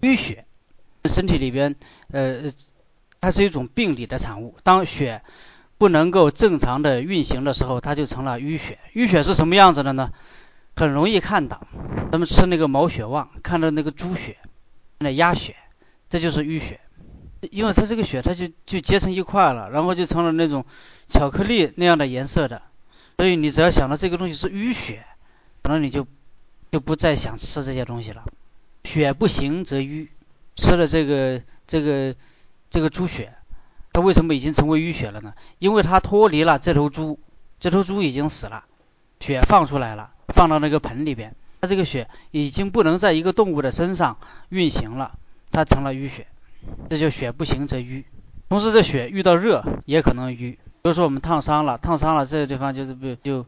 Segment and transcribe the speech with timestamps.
[0.00, 0.44] 淤血，
[1.04, 1.76] 身体里边
[2.10, 2.52] 呃，
[3.20, 4.56] 它是一种病理的产物。
[4.62, 5.22] 当血
[5.78, 8.78] 不能够正常的运行的时候，它就成了淤血。
[8.94, 10.12] 淤血是什么样子的呢？
[10.76, 11.66] 很容易看到，
[12.10, 14.38] 咱们吃那个毛血旺，看到那个猪血，
[14.98, 15.56] 那鸭血，
[16.08, 16.80] 这就是淤血。
[17.50, 20.64] 因为它这个血，它就就结成一块了，然后就成了那种
[21.08, 22.62] 巧克力那样的颜色的。
[23.16, 25.04] 所以你只要想到这个东西是淤血，
[25.62, 26.06] 可能你就
[26.70, 28.24] 就不再想吃这些东西了。
[28.90, 30.08] 血不行则瘀，
[30.56, 32.16] 吃了这个这个
[32.70, 33.34] 这个猪血，
[33.92, 35.34] 它为什么已经成为淤血了呢？
[35.60, 37.20] 因为它脱离了这头猪，
[37.60, 38.64] 这头猪已经死了，
[39.20, 44.18] 血放出来了，放到那个盆里边，它这个血已经不能在一个动物的身上
[44.48, 45.18] 运行了，
[45.52, 46.26] 它成了淤血。
[46.88, 48.04] 这就血不行则瘀，
[48.48, 50.58] 同时这血遇到热也可能瘀。
[50.82, 53.46] 比如说我们烫伤了，烫伤了这个地方就是不就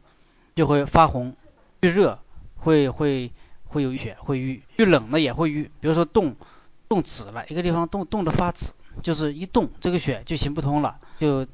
[0.55, 1.35] 就会发红，
[1.81, 2.21] 遇热
[2.57, 3.33] 会会
[3.73, 5.71] 会有淤血会瘀，遇冷了也会瘀。
[5.81, 6.37] 比如说冻
[6.89, 11.47] 冻紫了，一个地方冻冻得发紫，就是一冻这个血就行不通了，就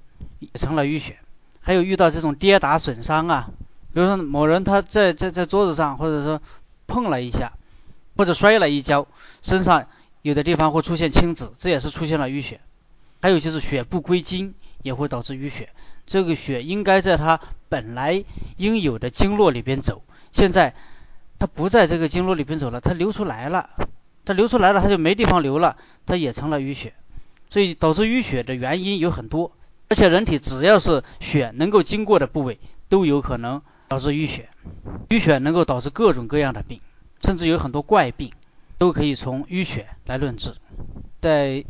[0.54, 1.18] 成了淤血。
[1.62, 3.48] 还有遇到这种跌打损伤啊，
[3.94, 6.42] 比如说某人他在在在桌子上或者说
[6.86, 7.52] 碰了一下，
[8.16, 9.06] 或者摔了一跤，
[9.40, 9.86] 身上。
[10.20, 12.60] 有的地方会出现青紫，这也是出现了淤血。
[13.22, 15.70] 还有就是血不归经，也会导致淤血。
[16.06, 18.24] 这个血应该在它本来
[18.56, 20.02] 应有的经络里边走，
[20.32, 20.74] 现在
[21.38, 23.70] 它不在这个经络里边走了，它流出来了，
[24.24, 26.94] 它流出来了，它就没地方流了，它也成了淤血。
[27.50, 29.52] 所以导致淤血的原因有很多，
[29.88, 32.58] 而且人体只要是血能够经过的部位，
[32.88, 34.48] 都有可能导致淤血。
[35.08, 36.80] 淤血能够导致各种各样的病，
[37.22, 38.32] 甚至有很多怪病。
[38.76, 40.54] 都可以从淤血来论治，
[41.20, 41.64] 在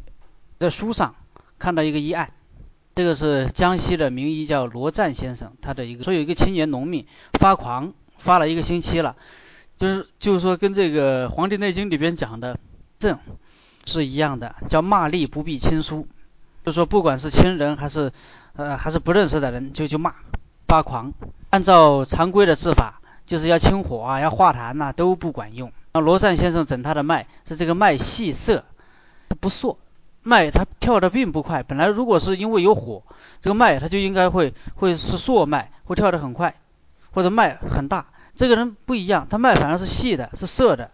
[0.59, 1.15] 在书上
[1.59, 2.35] 看到一个医案，
[2.97, 9.17] 这个是江西的名医叫罗赞先生，他的一个说有一个青年农民发狂发了一个星期了，
[9.79, 12.59] 就是就是说跟这个《黄帝内经》里边讲的
[12.99, 13.19] 症
[13.85, 16.09] 是一样的，叫骂力不必亲疏，
[16.65, 18.13] 就说不管是亲人还是
[18.57, 20.17] 呃还是不认识的人就就骂
[20.67, 21.15] 发狂，
[21.51, 25.73] 按照常规的治法就是要清火啊要化痰呐都不管用。
[25.93, 28.65] 罗善先生诊他的脉是这个脉细涩，
[29.41, 29.79] 不缩，
[30.23, 31.63] 脉它跳的并不快。
[31.63, 33.05] 本来如果是因为有火，
[33.41, 36.57] 这个脉它就应该会会是缩脉，会跳得很快，
[37.13, 38.07] 或者脉很大。
[38.39, 40.93] 这个人不一样，他脉反而是细的，是涩的，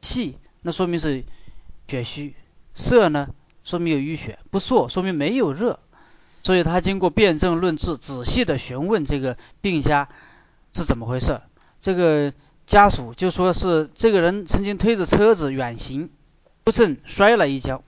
[0.00, 1.24] 细那说明是
[1.86, 2.34] 血虚，
[2.74, 3.28] 涩呢
[3.64, 5.78] 说明有淤血，不涩说明没有热。
[6.42, 10.08] 所以他经过辨证论治，仔细的询问这个病家
[10.72, 11.42] 是怎么回事，
[11.82, 12.32] 这个。
[12.66, 16.08] 家属就说是这个人曾经推着车子远行，
[16.64, 17.84] 不慎摔了一跤，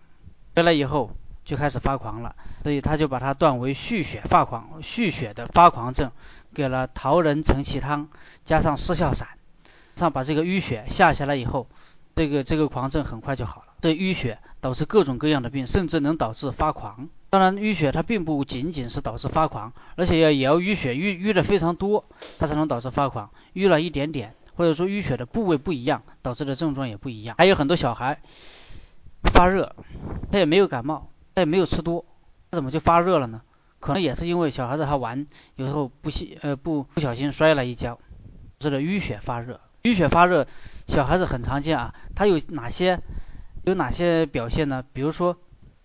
[0.54, 1.16] 摔了以后
[1.46, 6.12] 就开始发狂了，所以他就把他断为蓄血发狂，蓄血的发狂症，
[6.56, 8.08] 给了桃仁承气汤
[8.46, 9.28] 加上失效散，
[9.94, 11.68] 上把这个淤血下下来以后，
[12.14, 13.74] 这个这个狂症很快就好了。
[13.82, 17.10] 这淤血导致各种各样的病，甚至能导致发狂。
[17.28, 22.06] 当然，淤血它并不仅仅是导致发狂，而且要也要淤血淤淤的非常多，
[22.38, 23.30] 它才能导致发狂。
[23.52, 24.34] 淤了一点点。
[24.56, 27.36] 或者说淤血的部位不一样，导致的症状也不一样。
[27.36, 28.22] 还有很多小孩
[29.24, 29.76] 发热，
[30.32, 32.06] 他也没有感冒，他也没有吃多，
[32.50, 33.42] 他怎么就发热了呢？
[33.80, 38.00] 可能也是因为小孩子他玩，有时候不细呃不不小心摔了一跤，导
[38.58, 39.60] 致的淤血发热。
[39.82, 40.46] 淤血发热，
[40.86, 41.94] 小孩子很常见啊。
[42.14, 43.00] 他有哪些
[43.64, 44.84] 有哪些表现呢？
[44.92, 45.38] 比如说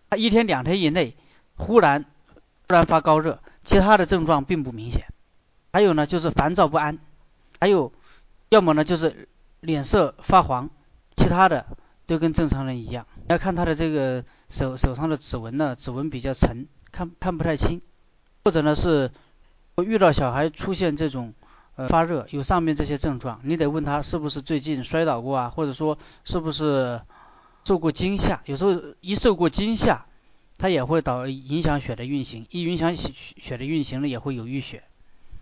[0.10, 1.16] 他一天两天以内
[1.56, 2.06] 忽然
[2.68, 5.06] 突然发高热，其他的症状并不明显。
[5.74, 7.00] 还有呢就是烦躁不安，
[7.60, 7.94] 还有。
[8.50, 9.30] 要么呢就是
[9.62, 10.70] 脸色发黄，
[11.16, 11.66] 其他的
[12.06, 13.08] 都跟正常人一样。
[13.30, 17.82] 要看他的这个手手上的指纹呢，指纹比较沉，看看不太清。
[18.44, 19.12] 或者呢是
[19.78, 21.34] 遇到小孩出现这种
[21.76, 27.02] 呃发热，有上面这些症状，你得问他是不是最近摔倒过啊，或者说是不是
[27.66, 28.42] 受过惊吓。
[28.46, 30.06] 有时候一受过惊吓，
[30.58, 34.84] 它也会导影响血的运行，一影响血血的运行呢，也会有淤血，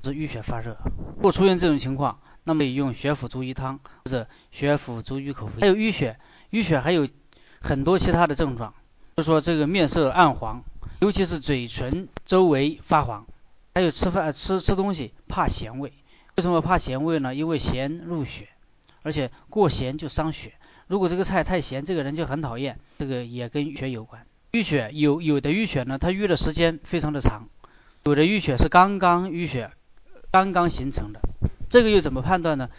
[0.04, 0.78] 是淤血发热。
[1.16, 5.54] 如果出现这种情况，那么用血府逐瘀汤或者血府逐瘀口服。
[5.62, 6.20] 还有淤血，
[6.52, 7.08] 淤血还有
[7.62, 8.74] 很多其他的症状，
[9.16, 10.64] 就说这个面色暗黄，
[11.00, 13.26] 尤其是嘴唇周围发黄。
[13.76, 15.94] 还有吃饭吃吃东西怕咸味，
[16.36, 17.34] 为什么怕咸味呢？
[17.34, 18.50] 因为咸入血，
[19.04, 20.54] 而且过咸就伤血。
[20.88, 22.80] 如果这个菜太咸，这个人就很讨厌。
[22.98, 24.26] 这个也跟血有关。
[24.52, 27.48] 淤血有有的淤血呢，它淤的时间非常的长，
[28.04, 29.72] 有的淤血是刚刚淤血
[30.32, 31.22] 刚刚形成的。
[31.70, 32.70] 这个又怎么判断呢？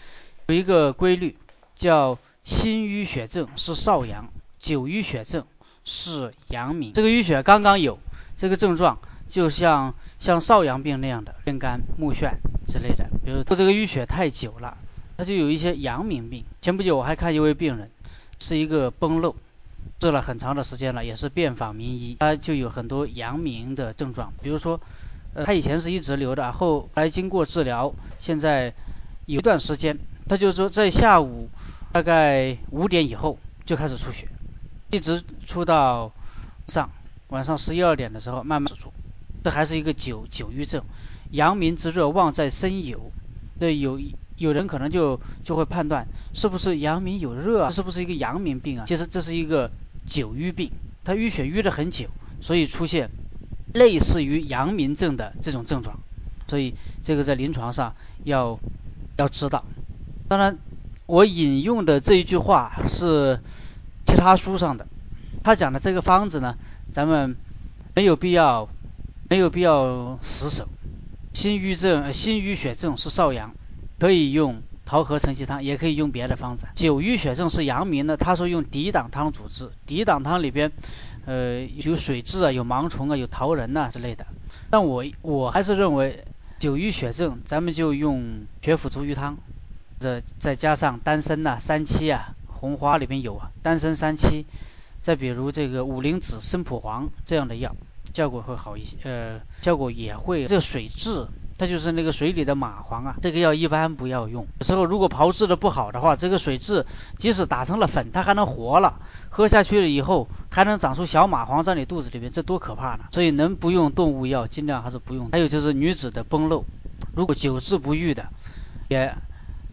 [0.48, 1.38] 有一个规律，
[1.76, 4.28] 叫心淤血症是少阳，
[4.58, 5.46] 久淤血症
[5.84, 6.92] 是阳明。
[6.92, 8.00] 这个淤血刚刚有
[8.40, 8.98] 这个症状，
[9.28, 13.04] 就像像少阳病那样的偏干、目眩之类的。
[13.22, 14.78] 比如说这个淤血太久了，
[15.18, 16.46] 它就有一些阳明病。
[16.62, 17.90] 前不久我还看一位病人，
[18.38, 19.36] 是一个崩漏，
[19.98, 24.80] 治了很长的时间了，也是遍访名医，他就有很多阳明的症状，比如说，
[25.34, 28.72] 呃，他以前是一直流的，后来经过治疗，现在
[29.26, 31.50] 有一段时间，他就说在下午
[31.92, 34.28] 大概五点以后就开始出血，
[34.90, 36.10] 一直出到
[36.68, 36.90] 上
[37.30, 38.92] 晚上十一二点的时候慢慢止住，
[39.42, 40.84] 这还是一个久久郁症，
[41.30, 43.10] 阳明之热旺在身有，
[43.58, 43.98] 那有。
[44.40, 48.86] 有人可能就就会判断是不是阳明有热啊，是不是一个阳明病啊？
[48.88, 49.70] 其实这是一个
[50.06, 50.70] 久瘀病，
[51.04, 52.06] 他淤血淤了很久，
[52.40, 53.10] 所以出现
[53.74, 55.98] 类似于阳明症的这种症状。
[56.48, 56.74] 所以
[57.04, 57.94] 这个在临床上
[58.24, 58.58] 要
[59.18, 59.66] 要知道。
[60.26, 60.56] 当然，
[61.04, 63.40] 我引用的这一句话是
[64.06, 64.86] 其他书上的，
[65.44, 66.56] 他讲的这个方子呢，
[66.92, 67.36] 咱们
[67.94, 68.68] 没有必要
[69.28, 70.68] 没有必要死守。
[71.32, 73.54] 心瘀症、心瘀血症是少阳。
[73.98, 76.66] 可以用桃核承气汤，也可以用别的方子。
[76.74, 79.70] 久瘀血症是阳明的，他说用涤挡汤主治。
[79.86, 80.72] 涤挡汤里边，
[81.26, 84.26] 呃，有水蛭啊，有盲虫啊，有桃仁呐之类的。
[84.70, 86.24] 但我我还是认为
[86.58, 89.36] 久瘀血症，咱们就用血府逐瘀汤，
[90.00, 94.46] 这再加上丹参呐、三七啊、红花里边有啊，丹参、三七，
[95.00, 97.74] 再比如这个五灵脂、生普黄这样的药，
[98.14, 98.96] 效果会好一些。
[99.04, 100.46] 呃，效果也会。
[100.46, 101.26] 这个水蛭。
[101.58, 104.46] 它就是那个水里的蚂蟥啊，这个药一般不要用。
[104.60, 106.86] 有时候如果炮制的不好的话，这个水蛭
[107.18, 108.98] 即使打成了粉，它还能活了，
[109.28, 113.04] 喝下去了以后还能长出小蚂蟥在你肚子里面，这多可怕呢！
[113.12, 115.28] 所以能不用动物药尽量还是不用。
[115.32, 116.64] 还有就是女子的崩漏，
[117.14, 118.30] 如果久治不愈的，
[118.88, 119.14] 也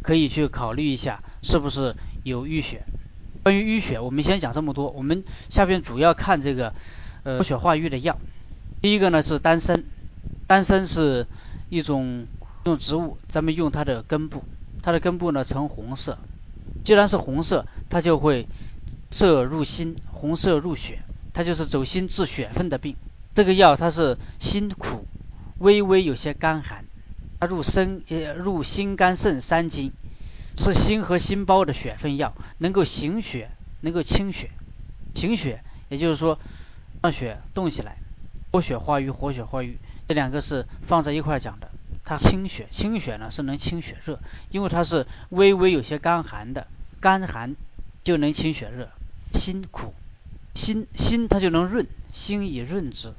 [0.04, 1.96] 可以去考虑一下是不是
[2.26, 2.84] 有淤血。
[3.48, 4.90] 关于淤血，我们先讲这么多。
[4.90, 6.74] 我们下边主要看这个
[7.24, 8.20] 呃活血化瘀的药。
[8.82, 9.86] 第一个呢是丹参，
[10.48, 11.28] 丹参是。
[11.70, 12.28] 一种
[12.64, 14.46] 用植物，咱们用它的根部，
[14.82, 16.18] 它的根部呢呈红色，
[16.86, 18.48] 既然是红色，它就会
[19.12, 21.00] 色入心，红色入血，
[21.34, 22.96] 它就是走心治血分的病。
[23.34, 25.06] 这个药它是辛苦，
[25.58, 26.86] 微微有些干寒，
[27.42, 29.92] 它入肾也入心肝肾三经，
[30.58, 33.52] 是心和心包的血分药，能够行血，
[33.82, 34.50] 能够清血，
[35.16, 36.40] 行血也就是说
[37.02, 37.98] 让血动起来，
[38.52, 39.78] 活血化瘀，活血化瘀。
[40.08, 41.70] 这两个是放在一块讲的，
[42.04, 44.20] 它清血，清血呢是能清血热，
[44.50, 46.68] 因为它是微微有些干寒的，
[47.00, 47.56] 干寒
[48.04, 48.90] 就能清血热。
[49.34, 49.94] 辛苦，
[50.56, 53.14] 辛辛它就能润，辛以润之，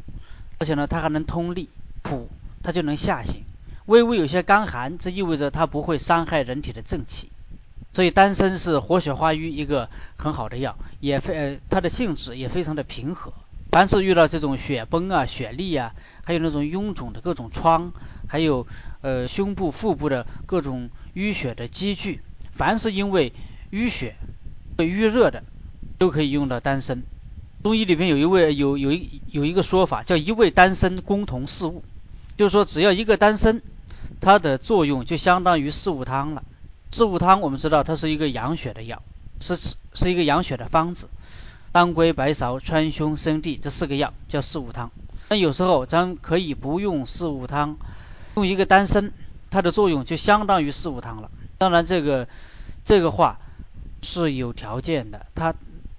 [0.58, 1.68] 而且呢它还能通利。
[2.00, 2.28] 苦
[2.62, 3.42] 它就能下行，
[3.88, 7.30] 微微有些干寒，这意味着它不会伤害人体的正气。
[7.94, 9.88] 所以丹参是活血化瘀一个
[10.18, 13.32] 很好的药，也非呃它的性质也非常的平和。
[13.72, 17.92] 凡是遇到这种血崩啊、血痢啊，还有那种臃肿的各种疮，
[18.28, 18.66] 还有
[19.00, 22.20] 呃胸部、腹部的各种淤血的积聚，
[22.52, 23.32] 凡是因为
[23.72, 24.16] 淤血
[24.76, 25.42] 被、淤热的，
[25.96, 27.02] 都可以用到丹参。
[27.62, 31.82] 中医里面有一位有有一有一个说法叫一味丹参共同四物，
[32.36, 33.62] 就是说只要一个丹参，
[34.20, 36.44] 它的作用就相当于四物汤了。
[36.90, 39.02] 四物汤我们知道它是一个养血的药，
[39.40, 39.56] 是
[39.94, 41.08] 是一个养血的方子。
[41.70, 44.90] 当归、白芍、川芎、生地这四个药叫四物汤。
[45.28, 47.76] 那有时候咱可以不用四物汤，
[48.36, 49.12] 用一个丹参，
[49.50, 51.30] 它的作用就相当于四物汤了。
[51.58, 52.26] 当然，这个
[52.84, 53.38] 这个话
[54.00, 55.54] 是有条件的，它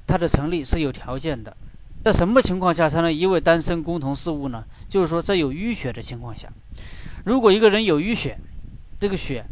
[0.08, 1.56] 它的成立是有条件的。
[2.04, 4.64] 在什么情况下才能一味丹参共同四物呢？
[4.90, 6.52] 就是说在有淤血的情况下，
[7.30, 8.40] 如果一个人有淤血，
[9.00, 9.46] 这个血，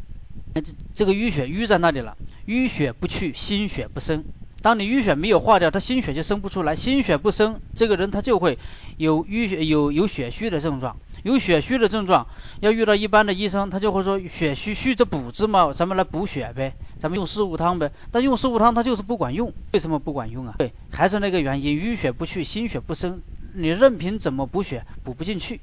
[0.55, 0.63] 这
[0.95, 2.17] 这个淤血淤在那里了，
[2.47, 4.25] 淤血不去，心血不生。
[4.63, 8.57] 当你淤血没有化掉，他心血就生不出来，心血不生，这个人他就会
[8.97, 12.25] 有淤血有有血虚的症状，有血虚的症状，
[12.61, 20.55] 要遇到一般的医生，他就会说血虚虚着补之嘛，咱们来补血呗，咱们用四物汤呗，但用四物汤它就是不管用，为什么不管用啊？
[20.57, 23.21] 对，还是那个原因，淤血不去，心血不生，
[23.53, 25.61] 你任凭怎么补血，补不进去，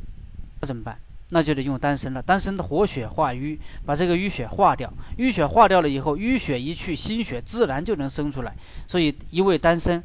[0.61, 0.99] 那怎么办？
[1.31, 8.57] 那就得用丹参了，丹参的活血化瘀，把这个淤血化掉，淤血化掉了以后，淤血一去，心血自然就能生出来。
[8.87, 10.05] 所以一味丹参，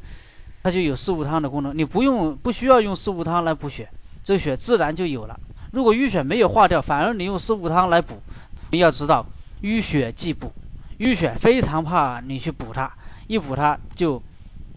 [0.62, 3.90] 它就有四物汤的功能，你不用不需要用四物汤来补血，
[4.24, 5.38] 这血自然就有了。
[5.70, 8.22] 如果淤血没有化掉，反而你用四物汤来补，
[8.70, 9.26] 你要知道
[9.62, 10.52] 淤血既补，
[10.98, 12.92] 淤血非常怕你去补它，
[13.28, 14.22] 一补它就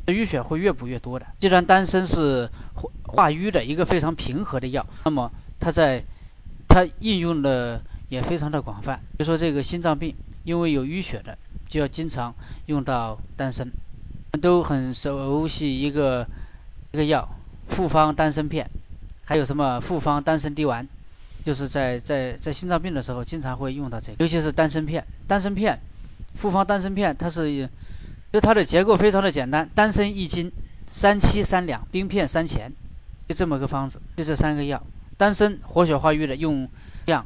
[0.06, 1.26] 淤血会越补越多的。
[1.40, 2.52] 既然丹参是
[3.04, 6.04] 化瘀的一个非常平和的药，那么它在
[6.74, 11.38] 它应用的也非常的广泛，比如说这个心脏病，因为有淤血的，
[11.70, 12.34] 就要经常
[12.66, 13.70] 用到丹参。
[14.42, 16.28] 都很熟悉一个
[16.92, 17.30] 一个药，
[17.68, 18.72] 复方丹参片，
[19.24, 20.88] 还有什么复方丹参滴丸，
[21.46, 25.06] 就是在在在心脏病的时候经常会用到这个，尤其是丹参片。
[25.28, 25.80] 丹参片，
[26.34, 27.70] 复方丹参片，它是，
[28.32, 30.52] 就它的结构非常的简单，丹参一斤，
[30.88, 32.74] 三七三两，冰片三钱，
[33.30, 34.82] 就这么个方子，就这三个药。
[35.18, 36.70] 丹参活血化瘀的用
[37.06, 37.26] 量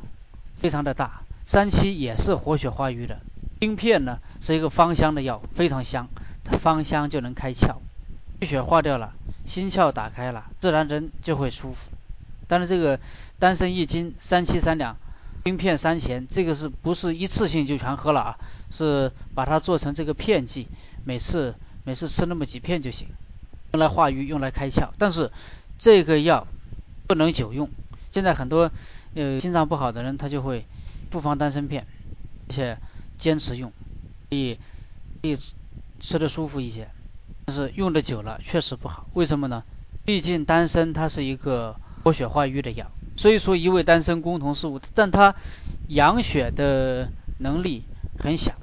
[0.55, 3.19] 非常的大，三七也是活血化瘀的。
[3.59, 6.07] 冰片呢是一个芳香的药，非常香，
[6.43, 7.77] 它芳香就能开窍，
[8.39, 9.13] 淤血化掉了，
[9.45, 11.89] 心窍打开了，自然人就会舒服。
[12.47, 12.99] 但是这个
[13.39, 14.97] 丹参一斤，三七三两。
[15.43, 18.37] 冰片三钱，这个是不是一次性就全喝了啊？
[18.69, 20.67] 是把它做成这个片剂，
[21.05, 23.07] 每次每次吃那么几片就行，
[23.71, 24.89] 用来化瘀，用来开窍。
[24.97, 25.31] 但是
[25.79, 26.47] 这个药
[27.07, 27.69] 不能久用。
[28.11, 28.71] 现在很多
[29.15, 30.65] 呃心脏不好的人，他就会
[31.09, 31.87] 复方丹参片，
[32.49, 32.77] 且
[33.17, 33.71] 坚持用，
[34.29, 34.59] 可以
[35.21, 35.37] 可以
[35.99, 36.89] 吃的舒服一些。
[37.45, 39.63] 但是用的久了确实不好，为什么呢？
[40.05, 42.91] 毕竟丹参它是一个活血化瘀的药。
[43.15, 45.35] 所以说一味丹参共同事物，但它
[45.87, 47.09] 养血的
[47.39, 47.83] 能力
[48.19, 48.53] 很小，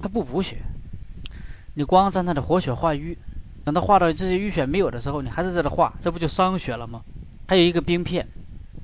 [0.00, 0.58] 它不补血。
[1.74, 3.18] 你光在那里活血化瘀，
[3.64, 7.02] 等到化到这些淤血没有的时候，你还是在这化，这不就伤血了吗？
[7.48, 8.28] 还有一个冰片，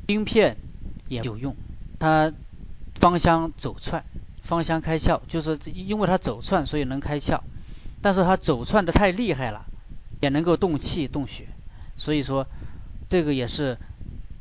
[0.06, 0.56] 冰片
[1.08, 1.54] 也有用，
[2.00, 2.32] 它
[2.96, 4.04] 芳香走窜，
[4.42, 7.42] 芳香开窍，就是因为它走窜，所以能开窍。
[8.02, 9.66] 但是它走窜的太厉害了，
[10.20, 11.46] 也能够动气动血，
[11.96, 12.48] 所以说
[13.08, 13.78] 这个也是。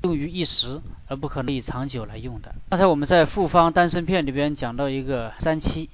[0.03, 2.53] 用于一时，而不可能以长久来用的。
[2.67, 5.89] 刚才我们在复方丹参片里边讲到一个三七，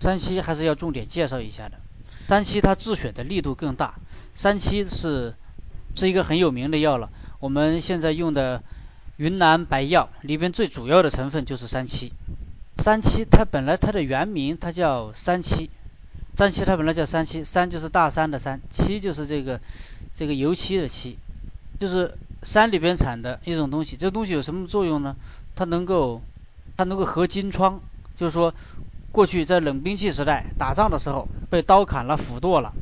[0.00, 1.78] 三七还是要重点介绍一下的。
[2.26, 3.94] 三七它治血的力度更大，
[4.34, 5.34] 三七是
[5.96, 7.08] 是一个很有名的药了。
[7.40, 8.62] 我们现在用的
[9.16, 12.12] 云南白药里边最主要的成分就是三七。
[12.78, 15.70] 三七它本来它的原名它叫三七，
[16.34, 19.60] 三七它本来叫三七，三就是大山的山，七就是这个
[20.14, 21.18] 这个油漆的漆，
[21.78, 22.16] 就是。
[22.44, 25.16] 山里边产的一种东西，这东西有什么作用呢？
[25.56, 26.22] 它能够，
[26.76, 27.80] 它能够合金疮，
[28.16, 28.54] 就是说，
[29.10, 32.72] 过去在冷兵器时代打仗的时候，被刀砍了、斧剁了，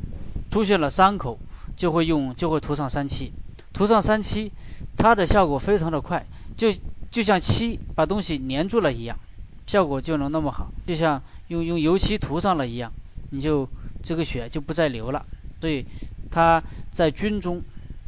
[0.51, 1.39] 出现了伤口，
[1.75, 3.33] 就会用就会涂上三七，
[3.77, 4.51] 涂上三七，
[4.97, 6.25] 它的效果非常的快，
[6.57, 6.73] 就
[7.11, 9.19] 就像漆把东西粘住了一样，
[9.67, 12.91] 效果就能那么好，就像用用油漆涂上了一样，
[13.29, 13.69] 你就
[14.03, 15.25] 这个血就不再流了。
[15.61, 15.85] 所以
[16.31, 17.61] 它在军中。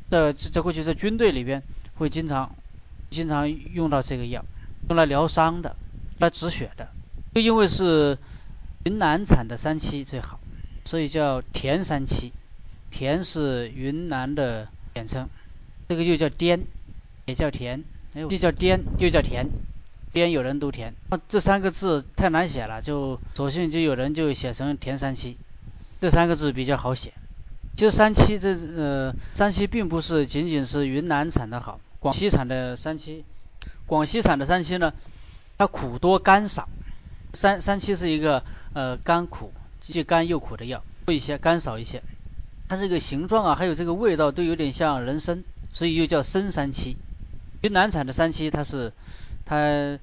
[0.10, 1.62] 的在过去在军队里边
[1.94, 2.56] 会经常
[3.12, 4.44] 经常用到这个药，
[4.88, 5.76] 用来疗伤的，
[6.18, 6.88] 来止血的。
[7.36, 8.18] 就因为是
[8.86, 10.40] 云南产的三七最好，
[10.84, 12.34] 所以叫田三七。
[12.90, 15.30] 田是云南的简称，
[15.89, 16.67] 这个又叫滇，
[17.25, 19.50] 也叫田，又叫滇又叫田，
[20.13, 20.93] 滇有人读田。
[21.27, 25.36] 这三个字太难写了，就索性就有人就写成田三七，
[26.00, 27.13] 这三个字比较好写。
[27.75, 33.25] 其实三七这呃三七并不是仅仅是云南产的好，广西产的三七，
[33.88, 34.93] 广西产的三七呢，
[35.58, 36.69] 它苦多甘少。
[37.34, 38.43] 三三七是一个
[38.74, 42.03] 呃甘苦既甘又苦的药，多一些甘少一些。
[42.67, 45.43] 它这个形状啊，还有这个味道都有点像人参，
[45.74, 46.98] 所以又叫参三七。
[47.62, 48.94] 云南产的三七它是
[49.46, 50.00] 它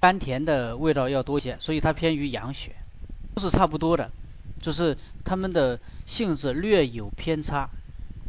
[0.00, 2.76] 甘甜的味道要多些，所以它偏于养血，
[3.34, 4.10] 都是差不多的。
[4.60, 7.68] 就是它们的性质略有偏差，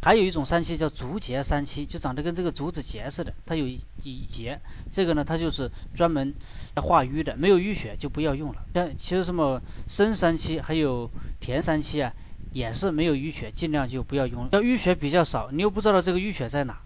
[0.02, 4.60] 还有一种三七叫竹节三七，就长得跟这个竹子节似的，它有一节，
[4.90, 6.34] 这个呢它就是专门
[6.74, 8.64] 化瘀的，没有淤血就不要用了。
[8.74, 12.12] 像其实什么生三七还有田三七啊，
[12.54, 14.48] 也是没有淤血，尽量就不要用。
[14.52, 16.78] 要淤血比较少，你又不知道这个淤血在哪，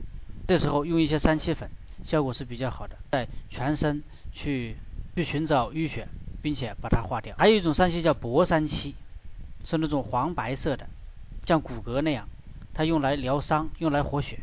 [0.49, 1.71] 这时候用一些三七粉，
[2.05, 4.75] 效果是比较好的，在全身去
[5.15, 6.09] 去寻找淤血，
[6.43, 7.37] 并且把它化掉。
[7.39, 8.97] 还有一种三七叫薄三七。
[9.65, 10.87] 是那种黄白色的，
[11.45, 12.27] 像骨骼那样，
[12.73, 14.39] 它用来疗伤，用来活血，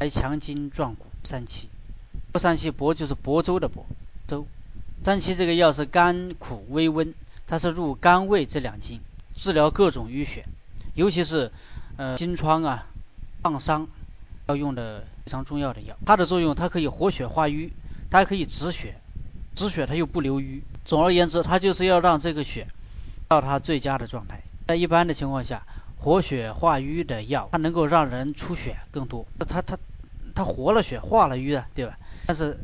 [0.00, 1.06] 来强筋壮骨。
[1.22, 1.68] 三七，
[2.32, 3.84] 薄三七，薄就是亳州的亳
[4.26, 4.44] 州。
[5.04, 7.14] 三七这个药是甘苦微温，
[7.46, 8.98] 它是入肝胃这两经，
[9.36, 10.46] 治疗各种淤血，
[10.94, 11.52] 尤其是
[11.96, 12.86] 呃金疮啊、
[13.42, 13.86] 创伤
[14.48, 15.96] 要用的非常重要的药。
[16.04, 17.72] 它的作用，它可以活血化瘀，
[18.10, 18.96] 它还可以止血，
[19.54, 20.62] 止血它又不留瘀。
[20.84, 22.66] 总而言之，它就是要让这个血
[23.28, 24.42] 到它最佳的状态。
[24.66, 25.62] 在一般的情况下，
[25.98, 29.26] 活血化瘀的药，它能够让人出血更多。
[29.38, 29.78] 它它
[30.34, 31.98] 它活了血，化了瘀啊，对吧？
[32.26, 32.58] 但是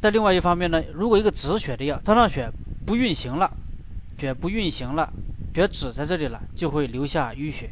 [0.00, 2.50] 在另外一方面呢，如果一个止血的药，它让血
[2.86, 3.52] 不运行了，
[4.18, 5.12] 血不运行了，
[5.54, 7.70] 血止在这里了，就会留下淤血。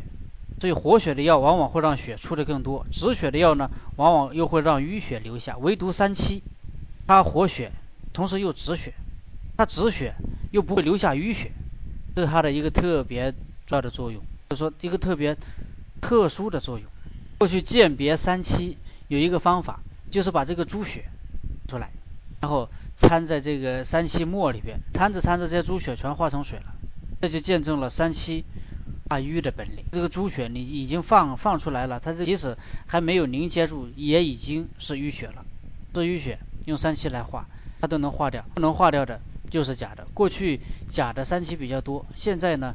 [0.60, 5.56] 所以活血的药往往会让血出的更多，止血的药呢，往往又会让淤血留下。
[5.56, 6.42] 唯独三七，
[7.06, 7.72] 它活血，
[8.12, 8.92] 同时又止血，
[9.56, 10.14] 它止血
[10.50, 11.52] 又不会留下淤血。
[12.14, 13.32] 这是它的一个特别
[13.66, 14.20] 重要的作用，
[14.50, 15.38] 就是说一个特别
[16.02, 16.86] 特殊的作用。
[17.38, 18.76] 过去鉴别三七
[19.08, 21.04] 有一个方法，就是把这个猪血
[21.68, 21.90] 出来，
[22.42, 26.74] 然后掺在这个三七末里边，掺着掺着，这些猪血全化成水了，
[27.20, 28.44] 这就见证了三七
[29.08, 29.84] 化瘀的本领。
[29.92, 35.44] 这个猪血你已经放放出来了，它这即使还没有凝结住，也已经是淤血了。
[35.92, 37.46] 是淤血，用三七来化，
[37.80, 38.44] 它都能化掉。
[38.54, 40.06] 不能化掉的就是假的。
[40.14, 40.60] 过去
[40.90, 42.74] 假的三七比较多，现在呢，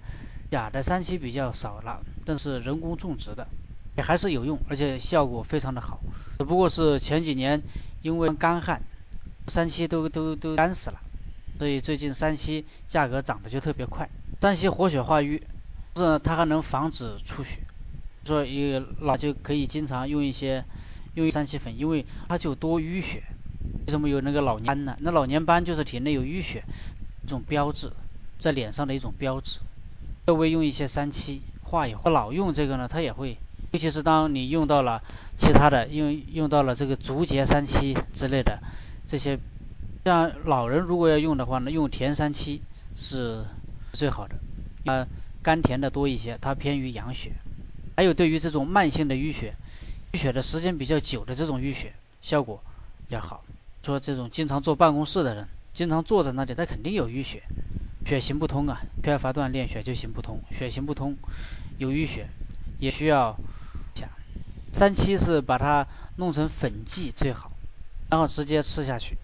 [0.52, 3.48] 假的三七比较少了，但是人工种植的
[3.96, 6.02] 也还是有用，而且效果非常的好。
[6.38, 7.64] 只不过是前几年
[8.02, 8.82] 因为干旱，
[9.48, 11.00] 三七都都都干死了，
[11.58, 14.10] 所以最近三七价格涨得就特别快。
[14.42, 15.42] 三七活血化瘀，
[15.96, 17.60] 是它还能防止出血，
[18.24, 20.66] 所以老就可以经常用一些
[21.14, 23.24] 用三七粉，因为它就多淤血。
[23.88, 24.98] 为什么有那个老年斑呢？
[25.00, 26.64] 那老年斑就是体内有淤血
[27.24, 27.92] 这种标志，
[28.38, 29.60] 在脸上的一种标志。
[30.28, 33.38] 稍微用一些三七化一化，老用这个呢，它也会，
[33.72, 35.02] 尤其是当你用到了
[35.38, 38.60] 其他的，用用到了这个竹节三七之类的
[39.08, 39.40] 这些，
[40.06, 42.62] 像老人如果要用的话呢，用甜三七
[42.96, 43.44] 是
[43.92, 44.36] 最好的，
[44.86, 45.08] 呃，
[45.42, 47.32] 甘甜的多一些，它偏于养血。
[47.98, 49.56] 还有对于这种慢性的淤血，
[50.14, 52.62] 淤血的时间比较久的这种淤血，效果
[53.10, 53.44] 要好。
[53.82, 57.42] 说这种经常坐办公室的人，经常坐在那里，他肯定有淤血。
[58.06, 60.40] 血行不通啊，缺乏锻炼，血就行不通。
[60.52, 61.16] 血行不通，
[61.80, 62.28] 有淤血，
[62.78, 63.36] 也需要
[63.96, 64.08] 讲。
[64.72, 67.52] 三七是把它弄成粉剂最好，
[68.12, 69.18] 然后直接吃下去。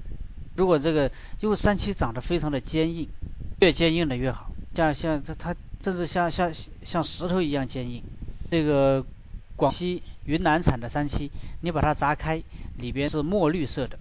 [0.62, 3.10] 如果这个因为三七长得非常的坚硬，
[3.62, 4.52] 越坚硬的越好。
[4.76, 6.54] 像像这它甚至像像
[6.86, 8.04] 像石头一样坚硬。
[8.52, 9.04] 这个
[9.56, 12.44] 广西、云南产的三七，你把它砸开，
[12.78, 13.98] 里边是墨绿色的，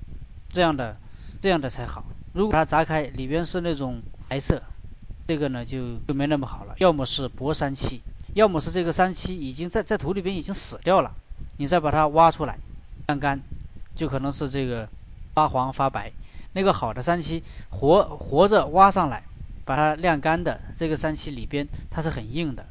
[0.53, 0.99] 这样的
[1.41, 2.05] 这样的才好。
[2.35, 4.63] 如果它砸开，里边是那种白色，
[5.27, 6.75] 这个呢就就没那么好了。
[6.77, 8.03] 要么是薄三七，
[8.35, 11.15] 要么是这个三七已经在在土里边已经死掉了，
[11.57, 12.59] 你再把它挖出来
[13.07, 13.41] 晾干，
[13.97, 14.91] 就可能是这个
[15.33, 16.13] 发黄发白。
[16.53, 19.23] 那个好的三七活活着挖上来，
[19.65, 22.67] 把它晾干的这个三七里边它是很硬的，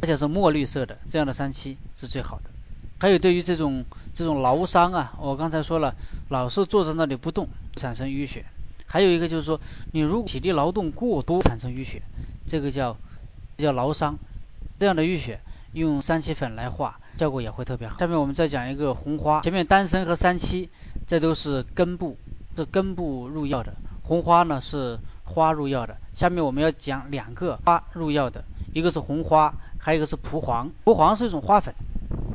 [0.00, 2.50] 而且是墨绿色的，这样的三七是最好的。
[2.98, 5.94] 还有对于这种这种劳伤啊，我刚才说了，
[6.28, 8.44] 老是坐在那里不动，产生淤血。
[8.86, 9.60] 还有一个就是说，
[9.92, 12.02] 你如果体力劳动过多产生淤血，
[12.46, 12.96] 这个叫
[13.56, 14.16] 叫劳伤，
[14.78, 15.40] 这样的淤血
[15.72, 17.98] 用三七粉来化，效果也会特别好。
[17.98, 20.70] 下面我们再讲一个红花，前面丹参和三七，
[21.08, 22.16] 这都是根部，
[22.54, 23.74] 这根部入药的。
[24.02, 25.96] 红花呢是花入药的。
[26.14, 30.70] 下面我们要讲两个花入药的，一个是红花，还有一个是蒲黄。
[30.84, 31.74] 蒲黄是一种花粉，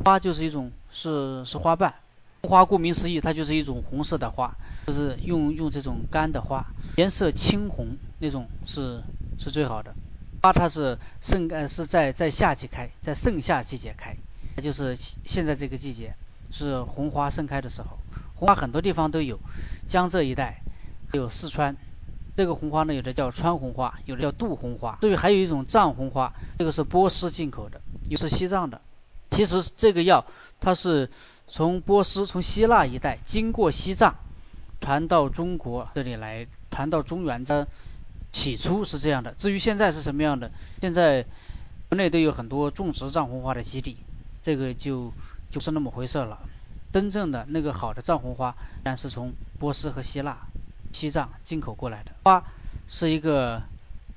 [0.03, 1.93] 花就是一种是是花瓣。
[2.41, 4.55] 红花顾名思义，它就是一种红色的花。
[4.87, 9.03] 就是用用这种干的花，颜色青红那种是
[9.37, 9.93] 是最好的。
[10.41, 14.15] 花它是盛呃是在在夏季开，在盛夏季节开，
[14.63, 16.15] 就是现在这个季节
[16.51, 17.97] 是红花盛开的时候。
[18.35, 19.39] 红花很多地方都有，
[19.87, 20.61] 江浙一带
[21.13, 21.75] 有四川，
[22.37, 24.97] 这个红花呢有的叫川红花，有的叫杜红花。
[25.01, 28.81] 至于还有一种藏红花，这个是波斯进口的，又是西藏的。
[29.29, 30.25] 其实这个药
[30.59, 31.09] 它是
[31.47, 34.15] 从波斯从希腊一带经过西藏。
[34.81, 37.67] 传到中国这里来，传到中原的
[38.31, 39.33] 起初是这样的。
[39.33, 41.25] 至于现在是什么样的，现在
[41.89, 43.97] 国内都有很多种植藏红花的基地，
[44.41, 45.11] 这个就
[45.51, 46.39] 就是那么回事了。
[46.91, 50.47] 真正的那个好的藏红花，然是从波斯和希腊、
[50.91, 52.11] 西藏进口过来的。
[52.23, 52.43] 花
[52.87, 53.61] 是一个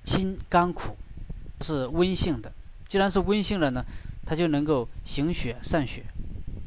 [0.05, 0.97] 辛甘苦，
[1.61, 2.53] 是温性的。
[2.88, 3.85] 既然是温性的呢，
[4.25, 6.05] 它就能够行血散血。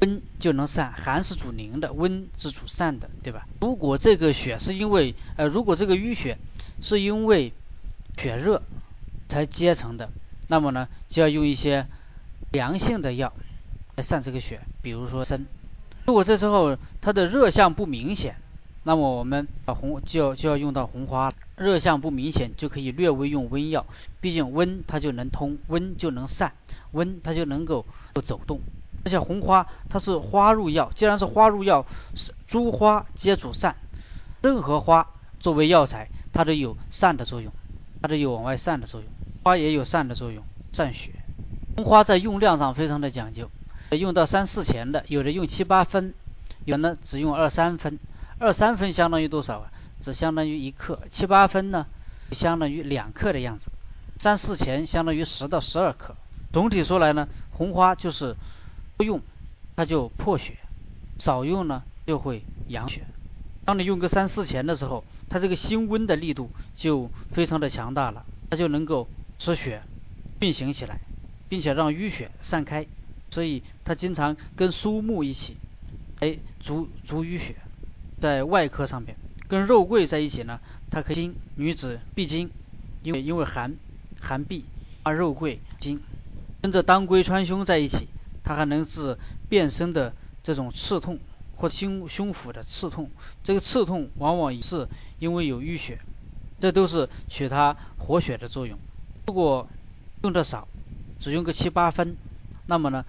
[0.01, 3.47] 温就能散，寒是主凝的，温是主散的，对吧？
[3.62, 6.38] 如果这个血是因为呃，如果这个淤血
[6.82, 7.54] 是因为
[8.17, 8.62] 血热
[9.30, 10.10] 才结成的，
[10.47, 11.88] 那么呢，就要用一些
[12.51, 13.34] 凉性的药
[13.95, 15.45] 来散这个血，比如说参。
[16.05, 18.36] 如果这时候它的热象不明显，
[18.84, 21.34] 那么我们啊红就要就要用到红花。
[21.58, 23.86] 热象不明显，就可以略微用温药，
[24.19, 26.51] 毕竟温它就能通，温就能散，
[26.91, 27.86] 温它就能够
[28.25, 28.60] 走动。
[29.05, 33.77] 而且红花它是花入药，既然是花入药，是诸花皆主散，
[34.41, 35.08] 任何花
[35.39, 37.53] 作为药材，它都有散的作用，
[38.01, 39.10] 它都有往外散的作用，
[39.43, 41.12] 花也有散的作用，散血。
[41.77, 43.49] 红花在用量上非常的讲究，
[43.97, 46.13] 用到三四钱的，有的用七八分，
[46.65, 47.99] 有的只用二三分，
[48.39, 49.71] 二三分相当于多少啊？
[50.01, 51.86] 只相当于一克，七八分呢
[52.31, 53.71] 相当于两克的样子，
[54.17, 56.15] 三四钱相当于十到十二克。
[56.51, 58.36] 总体说来呢，红花就是。
[58.97, 59.19] 多用
[59.75, 60.53] 它就破血，
[61.19, 63.01] 少用呢就会养血。
[63.65, 69.81] 当你用个三四钱的时候，它这个辛温的力度就非常的强大了，它就能够使血
[70.39, 71.01] 运行起来，
[71.49, 72.86] 并且让淤血散开。
[73.36, 75.58] 所以它经常跟苏木一起，
[76.21, 77.58] 哎，逐逐淤血，
[78.21, 79.17] 在外科上面
[79.50, 82.50] 跟肉桂在一起呢，它可以经女子闭经，
[83.04, 83.76] 因为因为寒
[84.21, 84.63] 寒闭，
[85.04, 86.00] 啊肉桂经。
[86.62, 88.08] 跟着当归川芎在一起，
[88.41, 89.17] 它还能治
[89.50, 91.19] 变身的这种刺痛
[91.58, 93.12] 或胸胸腹的刺痛。
[93.43, 94.88] 这个刺痛往往是
[95.19, 96.00] 因为有淤血，
[96.62, 98.80] 这都是取它活血的作用。
[99.28, 99.67] 如果
[100.24, 100.69] 用的少，
[101.19, 102.15] 只用个七八分，
[102.65, 103.04] 那么呢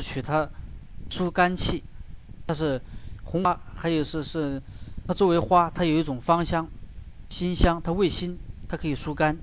[0.00, 0.50] 是取它
[1.10, 1.84] 疏肝气。
[2.46, 2.82] 它是
[3.24, 4.60] 红花，还有是是
[5.06, 6.68] 它作为花，它有一种芳香，
[7.30, 9.38] 辛香，它味辛，它可以疏肝。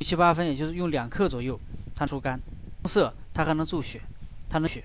[0.00, 1.60] 七八分，也就是用两克左右，
[1.94, 2.40] 它疏肝。
[2.82, 4.00] 红色它还能助血，
[4.48, 4.82] 它能血，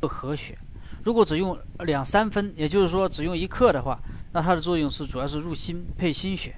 [0.00, 0.56] 又和血。
[1.04, 4.00] 如果只用两三分，也就是说只用一克的话，
[4.32, 6.56] 那它的作用是主要是入心配心血，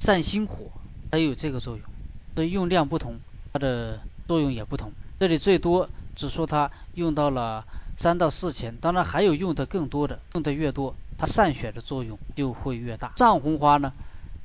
[0.00, 0.72] 散心火，
[1.12, 1.86] 它有这个作用。
[2.34, 3.20] 所以用量不同，
[3.52, 4.92] 它的作用也不同。
[5.18, 7.64] 这里最多只说它用到了
[7.96, 13.12] 三到四钱，当然还有用的更多的，用的越多，它散血的作用就会越大。
[13.16, 13.92] 藏红花呢，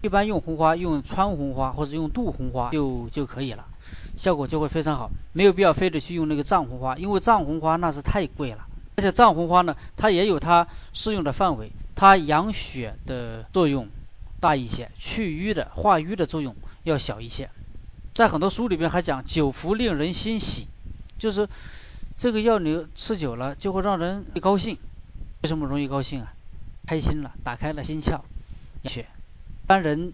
[0.01, 3.67] 一般用红花用川红花或者用杜红花就就可以了。
[4.17, 8.65] 效果就会非常好，没有必要非得去用那个藏红花，因为藏红花那是太贵了。
[8.95, 13.89] 而且藏红花呢，它也有它适用的范围，它养血的作用
[14.39, 17.51] 大一些，去瘀的化瘀的作用要小一些。
[18.13, 20.67] 在很多书里边还讲久服令人心喜，
[21.17, 21.49] 就是
[22.17, 24.77] 这个药你吃久了就会让人高兴。
[25.41, 26.33] 为什么容易高兴啊？
[26.85, 28.21] 开心了，打开了心窍。
[28.85, 29.07] 血，
[29.65, 30.13] 当人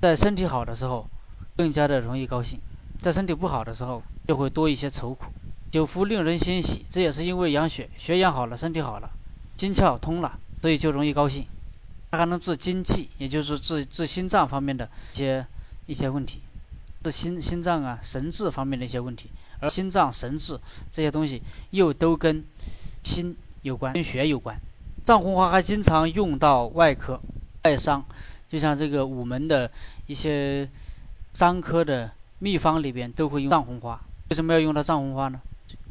[0.00, 1.08] 在身体好的时候，
[1.56, 2.60] 更加的容易高兴。
[3.00, 5.32] 在身体不好的时候，就会多一些愁苦。
[5.70, 9.10] 久服令人欣喜，这也是因为养血，血养好了，身体好了，
[9.56, 11.46] 心窍通了，所以就容易高兴。
[12.10, 15.46] 它还能治精气，也就是治治心脏方面的一些
[15.86, 16.40] 一些问题，
[17.04, 19.30] 是心心脏啊神志方面的一些问题。
[19.60, 20.58] 而心脏神志
[20.90, 22.44] 这些东西又都跟
[23.02, 24.60] 心有关，跟血有关。
[25.04, 27.20] 藏红花还经常用到外科
[27.64, 28.04] 外伤，
[28.48, 29.70] 就像这个午门的
[30.06, 30.68] 一些
[31.32, 32.12] 伤科的。
[32.42, 35.42] 秘方里边都会用藏红花，为什么要用到藏红花呢？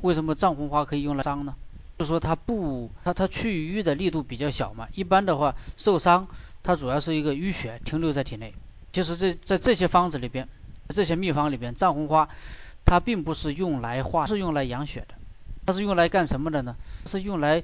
[0.01, 1.53] 为什么藏红花可以用来伤呢？
[1.99, 4.87] 就说它不，它它去瘀的力度比较小嘛。
[4.95, 6.27] 一般的话，受伤
[6.63, 8.55] 它主要是一个淤血停留在体内。
[8.91, 10.49] 其实这在这些方子里边，
[10.93, 12.29] 这些秘方里边，藏红花
[12.85, 15.15] 它并不是用来化，是用来养血的。
[15.65, 16.75] 它是用来干什么的呢？
[17.05, 17.63] 是用来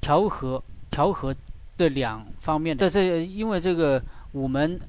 [0.00, 1.34] 调和调和
[1.76, 2.90] 这两方面的。
[2.90, 4.80] 这因为这个我们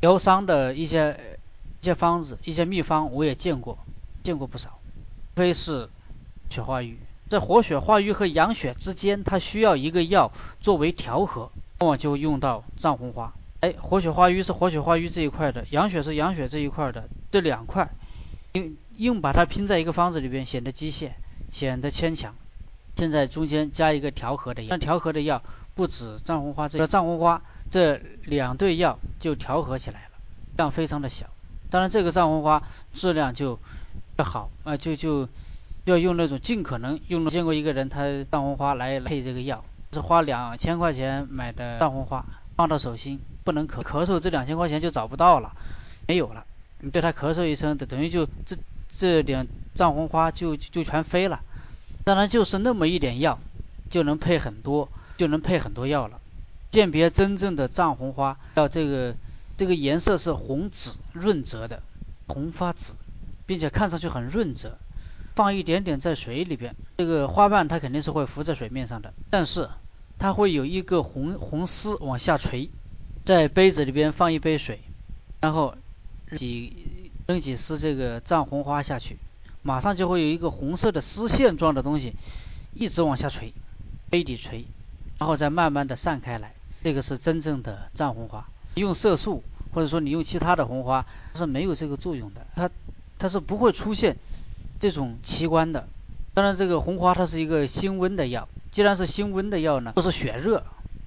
[0.00, 1.38] 疗伤的一些。
[1.80, 3.76] 一些方子，一些秘方我也见过，
[4.22, 4.78] 见过不少。
[5.36, 5.90] 非是
[6.48, 6.96] 血化瘀，
[7.28, 10.32] 在活血化瘀和养血之间，它需要一个药
[10.62, 13.34] 作为调和，往往就用到藏红花。
[13.64, 17.88] 哎，活血化瘀是活血化瘀这一块的，养血是养血这一块的，这两块
[18.52, 21.12] 硬硬把它拼在一个方子里边，显得机械，
[21.50, 22.34] 显得牵强。
[22.94, 25.42] 现在中间加一个调和的药，调和的药
[25.74, 30.10] 不止藏红花，这个藏红花这两对药就调和起来了，
[30.58, 31.30] 量非常的小。
[31.70, 33.58] 当然，这个藏红花质量就
[34.18, 35.26] 要好啊，就就
[35.86, 37.26] 要用那种尽可能用。
[37.30, 45.52] 见过一个人，他藏红花来配这个药，是花两千块钱买的藏红花，放到手心不能咳咳嗽，这两千块钱就找不到了，
[46.06, 46.44] 没有了。
[46.80, 48.56] 你对他咳嗽一声，等于就这
[48.96, 51.40] 这点藏红花就就全飞了。
[52.04, 53.38] 当然，就是那么一点药
[53.90, 56.20] 就能配很多，就能配很多药了。
[56.70, 59.14] 鉴别真正的藏红花要这个。
[59.56, 61.80] 这个颜色是红紫润泽的，
[62.26, 62.96] 红发紫，
[63.46, 64.78] 并且看上去很润泽。
[65.36, 69.70] 放一点点在水里边，这个花瓣它肯定是会浮在水面上的，但是
[70.18, 72.70] 它会有一个红红丝往下垂。
[73.24, 74.80] 在杯子里边放一杯水，
[75.40, 75.76] 然后
[76.36, 79.16] 几扔几丝这个藏红花下去，
[79.62, 82.12] 马上就会有一个红色的丝线状的东西
[82.74, 83.54] 一直往下垂，
[84.10, 84.66] 杯底垂，
[85.18, 86.52] 然后再慢慢的散开来。
[86.82, 88.46] 这个是真正的藏红花。
[88.74, 92.68] 用色素，或者说你用其他的红花是没有这个作用的，它
[93.18, 94.18] 它是不会出现
[94.80, 95.88] 这种奇观的。
[96.34, 100.64] 当然，这个红花它是一个辛温的药，既然是辛温的药呢，都是血热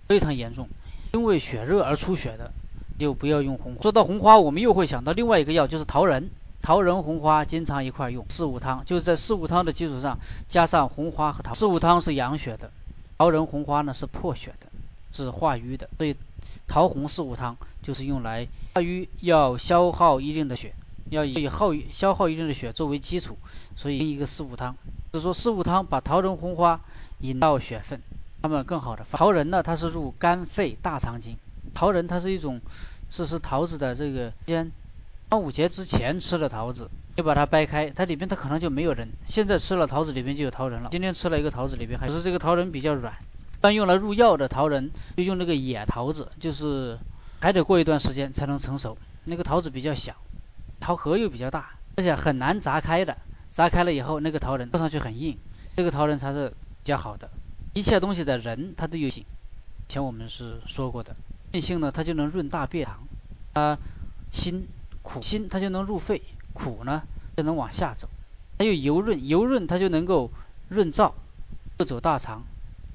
[0.08, 0.70] 非常严重，
[1.12, 2.54] 因为血热而出血的，
[2.98, 3.76] 就不要用红。
[3.82, 6.30] 说到红花，我们又会想到另外一个药，就是桃仁。
[6.62, 11.54] 桃仁红花经常一块用，四物汤就是在四物汤的基础上加上红花和桃。
[11.54, 12.72] 四物汤是养血的，
[13.18, 14.68] 桃仁红花呢是破血的，
[15.12, 16.16] 是化瘀的，所以。
[16.70, 20.74] 桃红四物汤就是用来化瘀，要消耗一定的血，
[21.10, 23.38] 要以耗消耗一定的血作为基础，
[23.78, 24.76] 所以一个四物汤。
[25.14, 26.82] 就是说四物汤把桃仁红花
[27.20, 28.02] 引到血分，
[28.42, 29.18] 那么更好的发。
[29.18, 31.38] 桃仁呢，它是入肝肺大肠经。
[31.74, 32.62] 桃仁它是一种
[33.10, 34.72] 是是桃子的这个先
[35.30, 39.10] 端午节之前吃的桃子，你把它掰开，它里边它可能就没有仁。
[39.28, 40.90] 现在吃了桃子里边就有桃仁了。
[40.92, 43.14] 今天吃了一个桃子里边还只是这个桃仁比较软。
[43.14, 46.98] 一般用来入药的桃仁，就用那个野桃子，就是
[47.40, 48.98] 还得过一段时间才能成熟。
[49.26, 50.16] 那个桃子比较小，
[50.80, 53.18] 桃核又比较大，而且很难砸开的，
[53.52, 55.38] 砸开了以后，那个桃仁摸上去很硬，
[55.76, 56.54] 这个桃仁才是
[56.88, 57.30] 比较好的。
[57.74, 59.26] 一切东西的人他都有性，
[59.90, 61.18] 前我们是说过的，
[61.60, 63.04] 性呢它就能润大便肠，
[63.54, 63.78] 它
[64.32, 64.70] 辛
[65.02, 66.22] 苦辛它就能入肺，
[66.54, 67.04] 苦呢
[67.36, 68.08] 就能往下走，
[68.58, 70.32] 还有油润油润它就能够
[70.70, 71.12] 润燥，
[71.86, 72.44] 走大肠，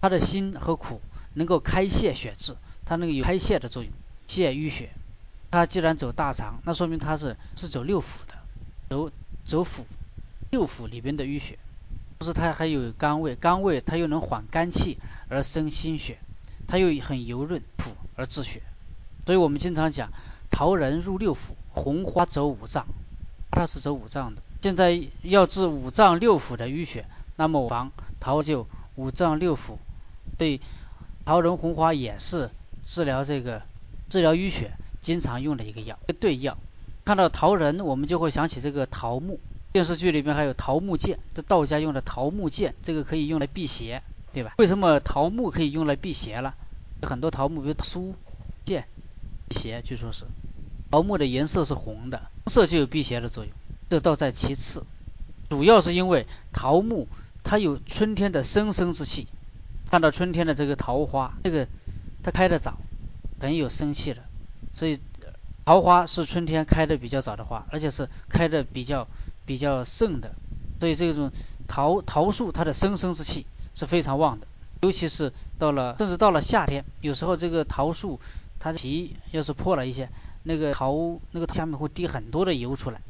[0.00, 1.02] 它的辛和苦
[1.34, 3.92] 能够开泄血滞，它那个有开泄的作用，
[4.26, 4.88] 泄淤血。
[5.50, 8.38] 它既然走大肠，那说明它是是走六腑的，
[8.88, 9.10] 走
[9.44, 9.84] 走腑，
[10.50, 11.58] 六腑里边的淤血。
[12.22, 16.18] 同时它还有甘味，甘味它又能缓肝气而生心血，
[16.68, 18.62] 它又很油润补而治血。
[19.26, 20.12] 所以我们经常讲
[20.48, 21.38] 桃仁入六腑，
[21.72, 22.86] 红花走五脏，
[23.50, 24.42] 它是走五脏的。
[24.62, 29.78] 现在要治五脏六腑的淤血，那么防桃就五脏六腑，
[30.38, 30.60] 对
[31.24, 32.50] 桃仁红花也是
[32.86, 33.62] 治疗这个
[34.08, 34.70] 治疗淤血。
[35.00, 36.56] 经常用的一个药，对药。
[37.04, 39.40] 看到桃仁，我们就会想起这个桃木。
[39.72, 44.54] 电视剧里面还有桃木剑，这道家用的桃木剑，这个可以用来辟邪，对吧？
[44.58, 46.54] 为什么桃木可以用来辟邪了？
[47.02, 48.14] 很多桃木，比如苏
[48.64, 48.86] 剑，
[49.48, 50.24] 辟邪，据说是。
[50.90, 53.52] 桃木的颜色是红的，红色就有辟邪的作用，
[53.88, 54.84] 这倒在其次。
[55.48, 57.08] 主要是因为桃木
[57.42, 59.26] 它有春天的生生之气，
[59.90, 61.66] 看到春天的这个桃花，这个
[62.22, 62.76] 它开的早，
[63.40, 64.22] 很有生气的。
[64.74, 65.00] 所以
[65.64, 69.08] 桃花是春天开的比较早的花，而且是开的比较
[69.46, 70.34] 比较盛的。
[70.80, 71.30] 所以这种
[71.68, 74.46] 桃桃树它的生生之气是非常旺的，
[74.80, 78.20] 尤其是到了甚至到了夏天，有时候这个桃树
[78.58, 80.08] 它皮要是破了一些，
[80.42, 83.00] 那个桃那个下面会滴很多的油出来，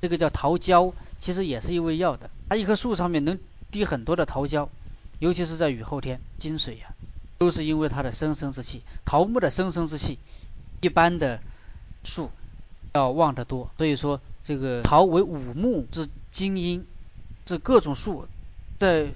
[0.00, 2.30] 这个叫桃胶，其实也是一味药的。
[2.48, 3.38] 它一棵树上面能
[3.70, 4.68] 滴很多的桃胶，
[5.18, 6.94] 尤其是在雨后天金水呀，
[7.36, 10.18] 都是因为它的生生之气，桃木的生生之气。
[10.80, 11.40] 一般的
[12.04, 12.30] 树
[12.94, 16.86] 要旺得多，所以说这个桃为五木之精英，
[17.44, 18.26] 这各种树
[18.78, 19.08] 在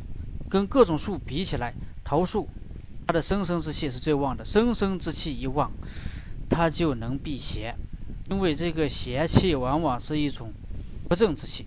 [0.50, 1.72] 跟各种树比起来，
[2.04, 2.50] 桃树
[3.06, 5.72] 它的生生之气是最旺的，生生之气一旺，
[6.50, 7.76] 它就能辟邪，
[8.28, 10.52] 因为这个邪气往往是一种
[11.08, 11.64] 不正之气，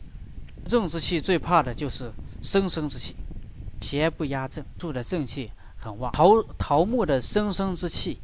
[0.68, 2.12] 正之气最怕的就是
[2.44, 3.16] 生生之气，
[3.82, 8.20] 邪不压正，树的正气很旺，桃桃木的生生之气。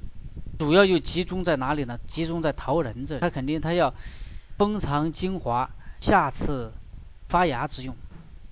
[0.60, 2.00] 主要又集中在哪里呢？
[2.06, 3.96] 集中在桃仁这，它肯定它要
[4.58, 6.74] 封藏精华，下次
[7.28, 7.96] 发芽之用。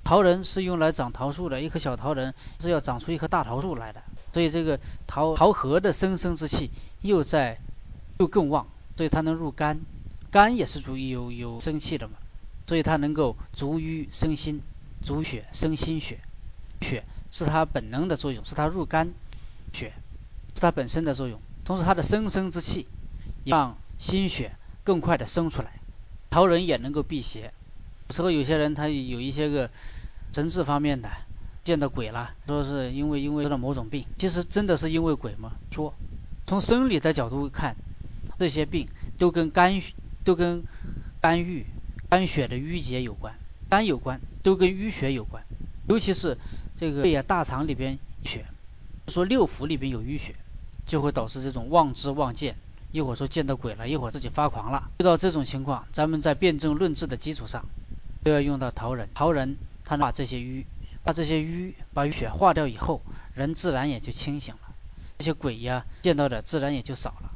[0.04, 4.02] 桃仁是用来长桃树的，一棵小桃仁是要长出一棵大桃树来的。
[4.34, 7.60] 所以这个桃桃核的生生之气又在
[8.20, 9.80] 又更旺，所以它能入肝，
[10.32, 12.14] 肝也是主有有生气的嘛，
[12.68, 14.62] 所以它能够逐瘀生心，
[15.04, 16.20] 逐血生心血，
[16.82, 19.14] 血是它本能的作用，是它入肝，
[19.74, 19.94] 血
[20.54, 21.40] 是它本身的作用。
[21.66, 22.88] 同时，它的生生之气
[23.46, 25.79] 让心血更快的生出来。
[26.30, 27.54] 桃仁也能够辟邪。
[28.08, 29.70] 有时候有些人他有一些个
[30.34, 31.10] 神志方面的
[31.64, 35.54] 见到鬼了，说是因为因为得了某种病，其实真的是因为鬼吗？
[35.72, 35.94] 说
[36.46, 37.76] 从生理的角度看，
[38.38, 38.88] 这些病
[39.18, 39.82] 都跟肝
[40.24, 40.64] 都跟
[41.22, 41.66] 肝郁、
[42.10, 43.36] 肝血的淤结有关，
[43.70, 45.44] 肝有关，都跟淤血有关。
[45.88, 46.38] 尤其是
[46.80, 48.46] 这个肺啊、大肠里边血，
[49.08, 50.36] 说六腑里边有淤血。
[50.88, 52.56] 就会导致这种妄知妄见，
[52.92, 54.90] 一会儿说见到鬼了，一会儿自己发狂了。
[55.00, 57.66] 遇到这种情况，咱们在辨证论治的基础上，
[58.24, 59.08] 都要用到桃仁。
[59.14, 60.66] 桃仁它能把这些瘀，
[61.04, 63.02] 把这些瘀，把淤血化掉以后，
[63.36, 64.74] 人自然也就清醒了。
[65.20, 67.32] 这些鬼呀见到的自然也就少了。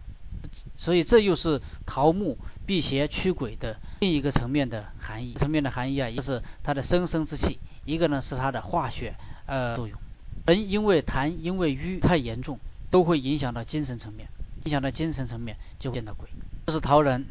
[0.78, 5.34] 所以这又是桃木辟邪驱鬼的另一个层面的含义。
[5.34, 9.98] 层面的含义啊，一个是它的生生之气，一个呢是它的化血呃作用。
[10.46, 12.60] 人因为痰因为瘀太严重。
[12.94, 14.28] 都会影响到精神层面，
[14.66, 16.28] 影响到精神层面就见到鬼。
[16.68, 17.26] 这是桃仁，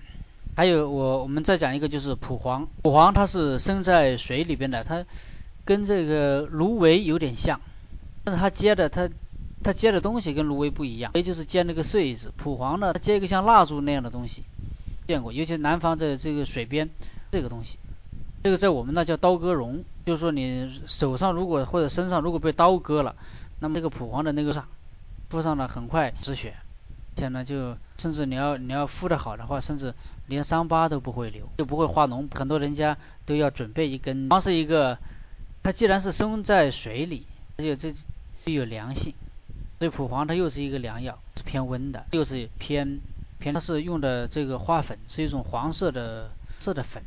[0.54, 2.68] 还有我我们再讲一个就是蒲黄。
[2.82, 5.04] 蒲黄它是生在水里边的，它
[5.64, 7.60] 跟这个芦苇有点像，
[8.24, 9.08] 但是它结的它
[9.62, 12.32] 它结的东西跟芦苇不一样，也就是结那个穗子。
[12.36, 14.42] 蒲黄呢，它结一个像蜡烛那样的东西，
[15.06, 16.90] 见过，尤其南方的这个水边
[17.30, 17.78] 这个东西，
[18.42, 23.14] 这个在我们那叫刀割绒，就是说你手上如果或者身上如果被刀割了，
[23.60, 24.66] 那么这个蒲黄的那个上。
[25.30, 26.56] 敷上了很快止血，
[27.14, 29.94] 且呢，就甚至你要你要敷的好的话，甚至
[30.26, 32.28] 连伤疤都不会留，就不会化脓。
[32.34, 32.96] 很多人家
[33.26, 34.98] 都要准备一根，光是一个，
[35.62, 37.26] 它既然是生在水里，
[37.58, 37.92] 而且这
[38.44, 39.14] 具有凉性，
[39.78, 43.00] 所以蒲黄它又是一个良药，是偏温的，又是偏
[43.38, 47.02] 偏它是用的这个花粉，是一种黄色的色的粉，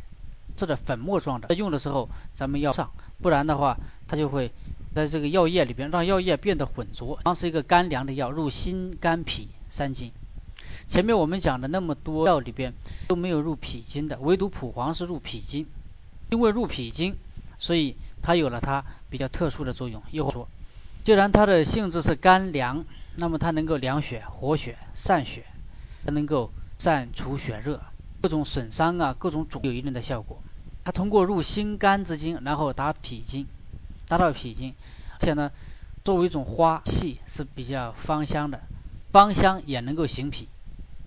[0.56, 1.48] 色的粉末状的。
[1.48, 2.92] 在用的时候咱们要上，
[3.22, 4.52] 不然的话它就会。
[4.96, 10.14] 在这个药液里边，让药液变得浑浊，当是一个干凉的药，入心、肝、脾三经。
[10.88, 12.74] 前面我们讲的那么多药里边
[13.10, 15.68] 都没有入脾经的，唯独蒲黄是入脾经。
[16.32, 17.18] 因为入脾经，
[17.60, 20.02] 所以它有了它比较特殊的作用。
[20.12, 20.48] 又说，
[21.04, 22.86] 既然它的性质是甘凉，
[23.18, 25.46] 那么它能够凉血、活血、散血，
[26.06, 27.82] 它能够散除血热，
[28.22, 30.42] 各种损伤啊，各种肿有一定的效果。
[30.84, 33.46] 它通过入心肝之经，然后达脾经，
[34.08, 34.74] 达到脾经，
[35.14, 35.52] 而且呢，
[36.04, 38.62] 作为一种花气是比较芳香的，
[39.16, 40.50] 芳香也能够行脾。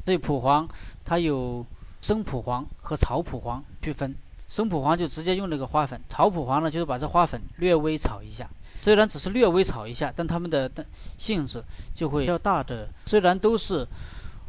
[0.06, 0.70] 所以蒲黄
[1.04, 1.66] 它有
[2.00, 4.14] 生蒲黄和草蒲黄区分。
[4.48, 8.48] 生蒲黄就直接用那个花粉，草蒲黄呢就是把这花粉略微炒一下，
[8.80, 10.86] 虽然只是略微炒一下，但它们的的
[11.18, 12.88] 性质就会较大的。
[13.04, 13.86] 虽然都是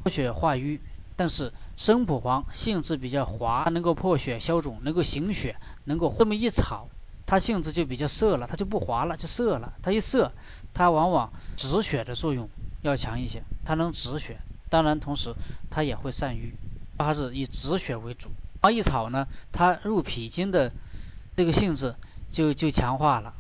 [0.02, 0.80] 破血化瘀，
[1.18, 6.88] 但是生蒲黄性质比较滑，它能够破血消肿，能够行血，能够这么一炒，
[7.30, 9.74] 它性质就比较涩了，它就不滑了，就涩了。
[9.84, 10.32] 它一涩，
[10.74, 12.50] 它往往止血的作用
[12.82, 14.40] 要强一些，它能止血。
[14.68, 15.36] 当然，同时
[15.70, 16.56] 它也会散瘀，
[16.98, 18.32] 它是以止血为主。
[18.62, 20.72] 黄一炒呢，它入脾经的
[21.36, 21.94] 这个性质
[22.32, 23.36] 就就强化了，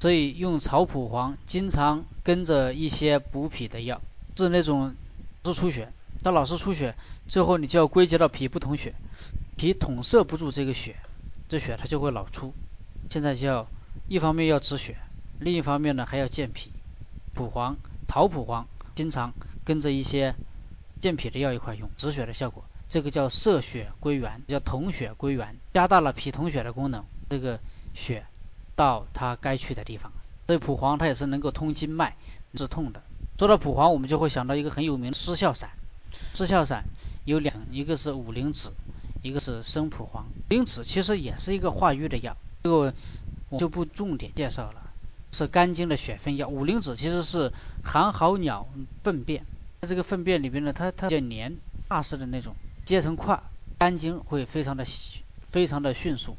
[0.00, 4.02] 所以用草蒲黄经常跟着一些补脾的药，
[4.34, 4.94] 治那种
[5.46, 5.90] 是出血，
[6.22, 6.94] 它老是出血，
[7.26, 8.94] 最后你就要归结到脾不统血，
[9.56, 10.96] 脾统摄不住这个血，
[11.48, 12.52] 这血它就会老出。
[13.10, 13.66] 现在就要
[14.08, 14.96] 一方面要止血，
[15.38, 16.70] 另一方面呢还要健脾。
[17.34, 17.76] 蒲黄、
[18.08, 19.34] 桃蒲黄经常
[19.66, 20.34] 跟着一些。
[21.02, 27.58] 健脾的药一块用，止血的效果，这个叫摄血归元，叫统血归元，加大了脾统血的功能，这个
[27.94, 28.26] 血
[28.76, 30.12] 到它该去的地方。
[30.46, 32.18] 所以蒲黄它也是能够通经脉、
[32.52, 33.02] 止痛的。
[33.38, 35.70] 说到蒲黄，我们就会想到一个很有名的失笑散。
[36.34, 36.84] 失笑散
[37.24, 38.68] 有两，一个是五灵脂，
[39.22, 40.26] 一个是生蒲黄。
[40.26, 42.94] 五灵脂其实也是一个化瘀的药，这个
[43.48, 44.90] 我就不重点介绍了，
[45.32, 46.48] 是肝经的血分药。
[46.48, 48.68] 五灵脂其实是寒号鸟
[49.02, 49.44] 粪便。
[49.80, 51.56] 在这个粪便里边呢，它它比较黏，
[51.88, 53.42] 大似的那种，结成块，
[53.78, 54.84] 肝经会非常的
[55.42, 56.36] 非常的迅速，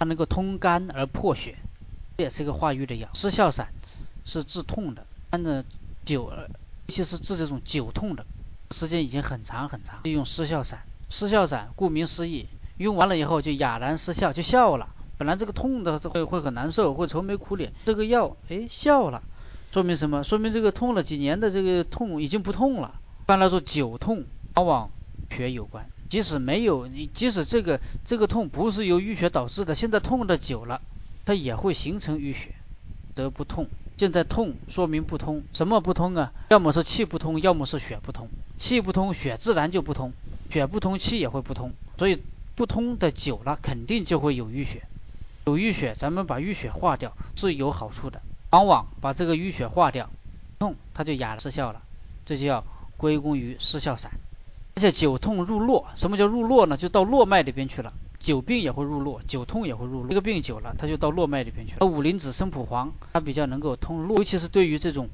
[0.00, 1.56] 它能够通肝而破血，
[2.16, 3.08] 这也是一个化瘀的药。
[3.14, 3.68] 失笑散
[4.24, 5.64] 是治痛的，但呢
[6.04, 6.48] 久，尤
[6.88, 8.26] 其是治这种久痛的，
[8.72, 10.82] 时间已经很长很长，就用失笑散。
[11.08, 12.48] 失笑散顾名思义，
[12.78, 14.91] 用完了以后就哑然失笑，就笑了。
[15.18, 19.22] 本来这个痛的会会很难受，会愁眉苦脸，这个药哎笑了。
[19.70, 20.22] 说明什么？
[20.22, 22.94] 说明这个痛了几年的这个痛已经不痛了。
[23.20, 24.24] 一般来说，久痛
[24.56, 24.90] 往往
[25.30, 25.88] 血有关。
[26.10, 30.82] 即使没有你，即使这个这个痛不是由淤血导致的，现在痛的久了，
[31.24, 32.54] 它也会形成淤血，
[33.14, 33.68] 得不痛。
[33.96, 36.32] 现在痛说明不通，什么不通啊？
[36.50, 38.28] 要么是气不通，要么是血不通。
[38.58, 40.10] 气不通，血自然就不通；
[40.50, 41.72] 血不通，气也会不通。
[41.96, 42.20] 所以
[42.56, 44.82] 不通的久了，肯定就会有淤血。
[45.44, 48.22] 有淤血，咱们把淤血化掉是有好处的。
[48.50, 50.10] 往往把这个淤血化掉，
[50.58, 51.82] 痛它就哑了失效了，
[52.26, 52.64] 这就要
[52.96, 54.12] 归功于失效散。
[54.74, 56.76] 而且久痛入络，什么叫入络呢？
[56.76, 57.92] 就到络脉里边去了。
[58.18, 60.08] 久病也会入络，久痛也会入络。
[60.08, 61.86] 这个病久了，它就到络脉里边去了。
[61.86, 65.10] 五灵脂、生蒲黄，它比较能够通络，尤其是对于这种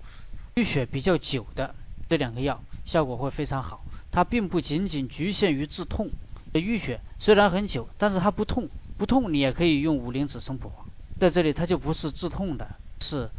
[0.56, 1.74] 淤血比较久的
[2.08, 3.82] 这两个药，效果会非常好。
[4.10, 6.10] 它并不仅仅局限于治痛，
[6.52, 10.86] 淤血虽然很久，但是它不痛，不痛你也可以用五灵脂、生蒲黄，
[11.18, 12.68] 在这里它就不是治痛的。
[13.00, 13.30] 是，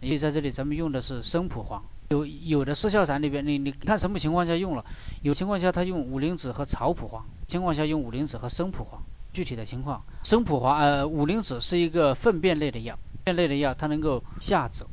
[0.00, 4.84] 因为在这里咱们用的是生蒲黄，有有的失效散里边，你你看什么情况下用了？
[5.22, 9.02] 有情况下他用五灵脂和草蒲黄，情况下用五灵脂和生蒲黄。
[9.32, 14.88] 具体的情况，生蒲黄呃五灵脂是一个粪便类的药，便类的药它能够下走，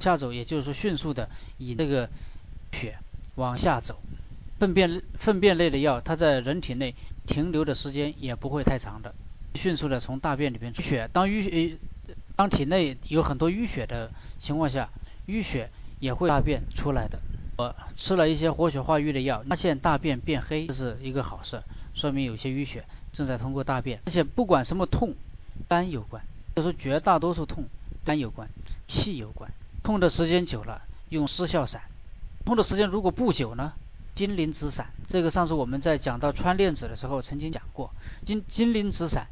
[0.00, 2.08] 下走也就是说迅速的以那个
[2.72, 2.98] 血
[3.36, 4.00] 往下走。
[4.58, 9.14] 粪便粪便类的药，它在人体内停留的时间也不会太长的，
[9.56, 11.08] 迅速的从大便里边出血。
[11.12, 11.76] 当淤血
[12.36, 14.90] 当体内有很多淤血的情况下，
[15.26, 17.18] 淤血也会大便出来的。
[17.56, 21.62] 我吃了一些活血化瘀的药，发现大便变黑，这是一个好事，
[21.94, 24.00] 说明有些淤血正在通过大便。
[24.04, 25.14] 而且不管什么痛，
[25.66, 26.22] 肝有关，
[26.54, 27.64] 就说绝大多数痛
[28.04, 28.48] 肝有关，
[28.86, 29.50] 气有关。
[29.82, 31.80] 痛的时间久了，用失效散；
[32.44, 33.72] 痛的时间如果不久呢，
[34.16, 34.86] 金鳞子散。
[35.06, 37.92] 这个上次我们在讲到穿链子的时候曾经讲过，
[38.24, 39.28] 金金鳞子散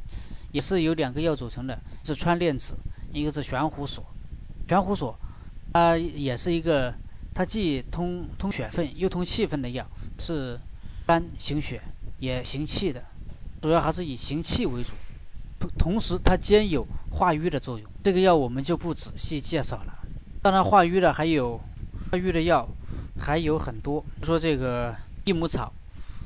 [0.53, 2.77] 也是由两个药组成的，是穿链子。
[3.13, 4.05] 一个是玄虎锁，
[4.69, 5.17] 玄虎锁
[5.73, 6.95] 它也是一个，
[7.33, 9.87] 它既通通血分又通气分的药，
[10.19, 10.59] 是
[11.07, 11.81] 肝行血
[12.19, 13.05] 也行气的，
[13.63, 14.91] 主要还是以行气为主，
[15.79, 17.89] 同时它兼有化瘀的作用。
[18.03, 19.95] 这个药我们就不仔细介绍了。
[20.43, 21.61] 当然化瘀的还有
[22.11, 22.69] 化瘀的药
[23.25, 24.95] 还有很多，说这个
[25.25, 25.73] 益母草，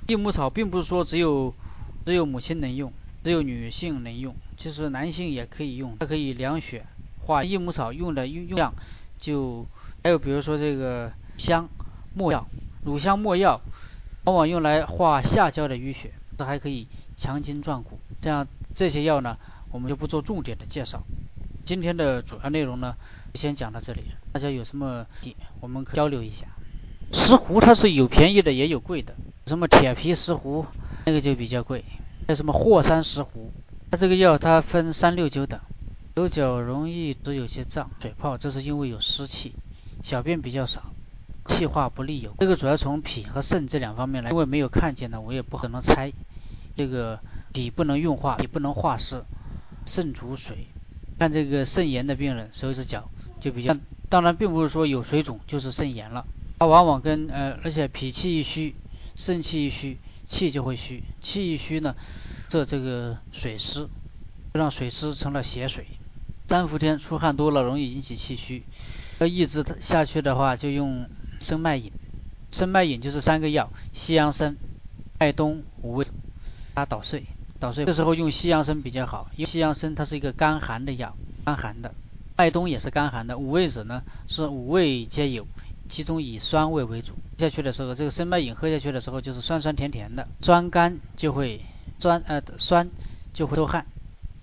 [0.09, 1.55] 益母草并不是说只有
[2.05, 2.93] 只有母亲能用。
[3.25, 6.87] 只有女性能用，其实男性也可以用，它可以凉血
[7.27, 7.45] 化。
[7.45, 8.73] 益母草用的用量
[9.19, 9.67] 就
[10.03, 11.69] 还有比如说这个香
[12.15, 12.47] 没药，
[12.85, 13.61] 乳香没药
[14.25, 16.87] 往往用来化下焦的淤血，这还可以
[17.17, 17.99] 强筋壮骨。
[18.23, 19.37] 这样这些药呢，
[19.71, 21.03] 我们就不做重点的介绍。
[21.65, 22.97] 今天的主要内容呢，
[23.35, 24.03] 先讲到这里。
[24.33, 26.47] 大家有什么题，我们可交流一下。
[27.13, 29.15] 石斛它是有便宜的，也有贵的。
[29.47, 30.67] 什么铁皮石斛，
[31.07, 31.85] 那个就比较贵。
[32.27, 33.51] 还有什么霍山石斛，
[33.91, 35.61] 它这个药它分三六九等。
[36.17, 39.53] 手脚容易只有些胀、水泡，这是因为有湿气，
[40.03, 40.83] 小便比较少，
[41.47, 42.35] 气化不利有。
[42.41, 46.13] 这个主要从脾和肾这两方面来，因为没有看见呢，我也不可能猜。
[46.77, 47.21] 这个
[47.53, 49.23] 脾不能运化，脾不能化湿，
[49.87, 50.67] 肾主水。
[51.19, 53.09] 看这个肾炎的病人，手指脚
[53.41, 53.77] 就比较，
[54.09, 56.27] 当然并不是说有水肿就是肾炎了，
[56.59, 58.75] 它往往跟呃，而且脾气一虚，
[59.15, 61.95] 肾气一虚，气就会虚，气一虚呢，
[62.49, 63.89] 这这个水湿，
[64.53, 65.87] 让水湿成了血水，
[66.47, 68.65] 三伏天出汗多了容易引起气虚，
[69.19, 71.09] 要抑制它下去的话，就用
[71.41, 71.93] 生脉饮，
[72.51, 74.57] 生脉饮就是三个药，西洋参、
[75.19, 76.13] 麦冬、五味子，
[76.75, 77.25] 它捣碎。
[77.61, 81.93] 捣碎，这时候用西洋参比较好，因为西洋参它是一个甘寒的药，甘寒的。
[82.37, 85.45] 麦冬也是甘寒的，五味子呢是五味皆有，
[85.89, 87.15] 其中以酸味为主。
[87.39, 91.61] 下去的时候，这个生脉饮喝下去的时候就是酸酸甜甜的，酸甘就会
[91.99, 92.91] 酸呃酸
[93.33, 93.87] 就会出汗，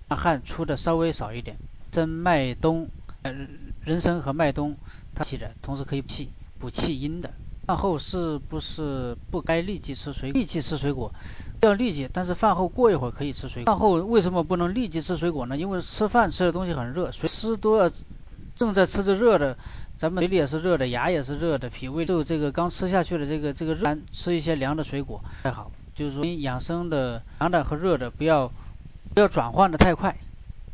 [0.08, 1.56] 汗出的稍微少一点。
[1.92, 2.88] 生麦冬
[3.22, 3.34] 呃
[3.84, 4.76] 人参和麦冬
[5.14, 6.28] 它气的，同时可以补气
[6.58, 7.32] 补气阴的。
[7.66, 10.40] 饭后是不是不该立即吃水果？
[10.40, 11.12] 立即吃水果。
[11.62, 13.72] 要立即，但是饭后过一会儿可以吃水果。
[13.72, 15.56] 饭后为什么不能立即吃水果呢？
[15.56, 17.92] 因为吃饭吃的东西很热，水吃多了，
[18.56, 19.56] 正在吃着热的，
[19.98, 25.70] 咱们嘴里也是热的，牙也是热的，脾胃受这个刚吃下去的这个这个热，吃一些凉的水果还好。
[25.94, 28.50] 就是说养生的凉的和热的不要
[29.14, 30.16] 不要转换的太快。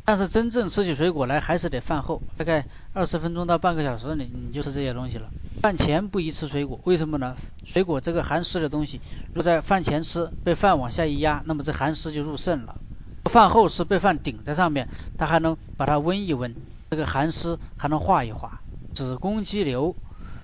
[0.05, 5.29] 但是真正吃起水果来还是得饭后，大概二十分钟到半个小时，你你就吃这些东西了。
[5.61, 7.37] 饭前不宜吃水果，为什么呢？
[7.63, 12.75] 水果这个寒湿的东西，如果在饭前吃，被饭往下一压，那么这寒湿就入肾了。
[13.23, 16.53] 饭后吃，被饭顶在上面，它还能把它温一温，
[16.93, 18.61] 这个寒湿还能化一化。
[18.93, 19.95] 子宫肌瘤，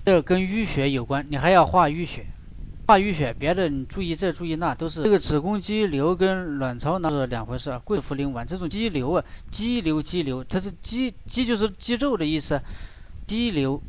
[0.04, 2.26] 这跟淤血有关，你还要化淤血。
[2.88, 7.80] 化淤血，别的你注意这注意那，都是这个子宫肌瘤跟卵巢囊是两回事。
[7.84, 12.62] 桂附灵丸这种肌瘤啊，肌瘤肌瘤，它是肌肌就是肌肉的意思，
[13.28, 13.80] 肌瘤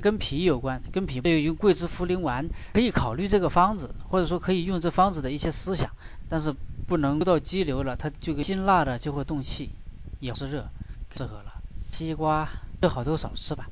[0.00, 5.90] 跟脾有关，跟脾用桂枝茯苓丸可以考虑这个方子，或者说可以用这方子的一些思想，
[6.28, 6.54] 但是
[6.86, 9.70] 不能到肌瘤了，它就跟辛辣的就会动气，
[10.20, 10.68] 也是热，
[11.16, 11.54] 适合了。
[12.04, 12.48] 西瓜
[12.80, 13.68] 最好都少吃吧，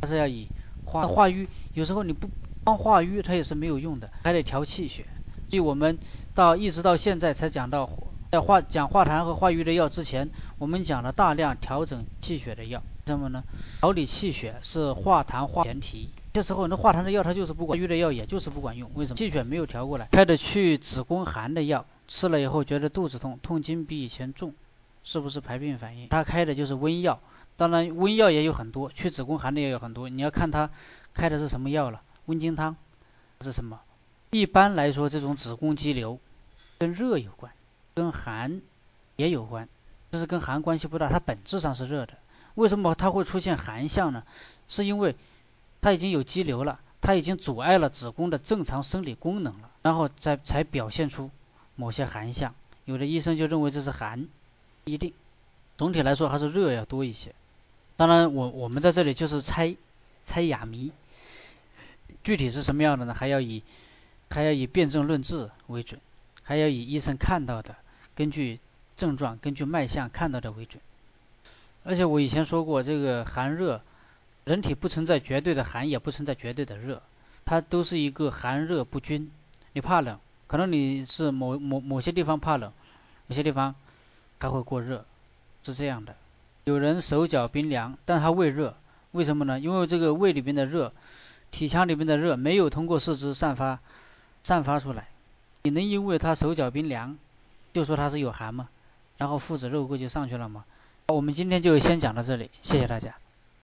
[0.00, 0.48] 还是要以
[0.84, 2.28] 化化瘀，有时候你不。
[2.62, 5.04] 光化瘀它也是没有用的，还得调气血。
[5.50, 5.98] 所以我们
[6.34, 7.90] 到一直到现在才讲到
[8.32, 12.82] 在化讲化痰和化瘀的药之前，我们讲了大量调整气血的药。
[13.04, 13.44] 那么呢？
[13.80, 16.08] 调理气血是化痰化前提。
[16.32, 18.90] 这时候那化痰的药它就是不管瘀的药，也就是不管用。
[18.94, 19.16] 为什么？
[19.16, 20.08] 气血没有调过来。
[20.10, 24.54] 开的去子宫寒的药，吃了以后觉得肚子痛，痛经比以前重，
[25.02, 26.08] 是不是排病反应？
[26.08, 27.20] 他开的就是温药。
[27.56, 30.70] 当然温药也有很多，去子宫寒的也有很多，你要看他
[31.14, 32.02] 开的是什么药了。
[32.26, 32.76] 温经汤
[33.42, 33.80] 是什么？
[34.30, 36.18] 一般来说，这种子宫肌瘤
[36.78, 37.52] 跟热有关，
[37.94, 38.60] 跟寒
[39.16, 39.68] 也有关，
[40.10, 42.14] 但是跟寒关系不大，它本质上是热的。
[42.54, 44.24] 为什么它会出现寒象呢？
[44.68, 45.14] 是因为
[45.80, 51.30] 它已经有肌瘤了，它已经阻碍了子宫的正常生理功能了，然后再才表现出
[51.76, 52.54] 某些寒象。
[52.84, 54.26] 有的医生就认为这是寒，
[54.82, 55.12] 不一定。
[55.76, 57.34] 总体来说还是热要多一些。
[57.96, 59.76] 当然，我我们在这里就是猜
[60.24, 60.92] 猜哑谜。
[62.24, 63.14] 具体是什么样的呢？
[63.14, 63.62] 还要以
[64.30, 66.00] 还要以辩证论治为准，
[66.42, 67.76] 还要以医生看到的，
[68.16, 68.58] 根据
[68.96, 70.82] 症状、根据脉象看到的为准。
[71.84, 73.82] 而且我以前说过，这个寒热，
[74.44, 77.02] 人体不存在绝对的寒，也不存在绝对的热，
[77.44, 79.30] 它都是一个寒热不均。
[79.74, 82.72] 你怕冷，可能你是某某某些地方怕冷，
[83.26, 83.74] 某些地方
[84.40, 85.04] 还会过热，
[85.62, 86.16] 是这样的。
[86.64, 88.74] 有人手脚冰凉，但他胃热，
[89.12, 89.60] 为什么呢？
[89.60, 90.92] 因为这个胃里面的热。
[91.50, 93.78] 体腔里面的热没有通过四肢散发
[94.42, 95.06] 散发出来，
[95.62, 97.16] 你能因为他手脚冰凉
[97.72, 98.68] 就说他是有寒吗？
[99.18, 100.64] 然后附子肉桂就上去了吗？
[101.06, 103.14] 我们今天就先讲到这里，谢谢大家。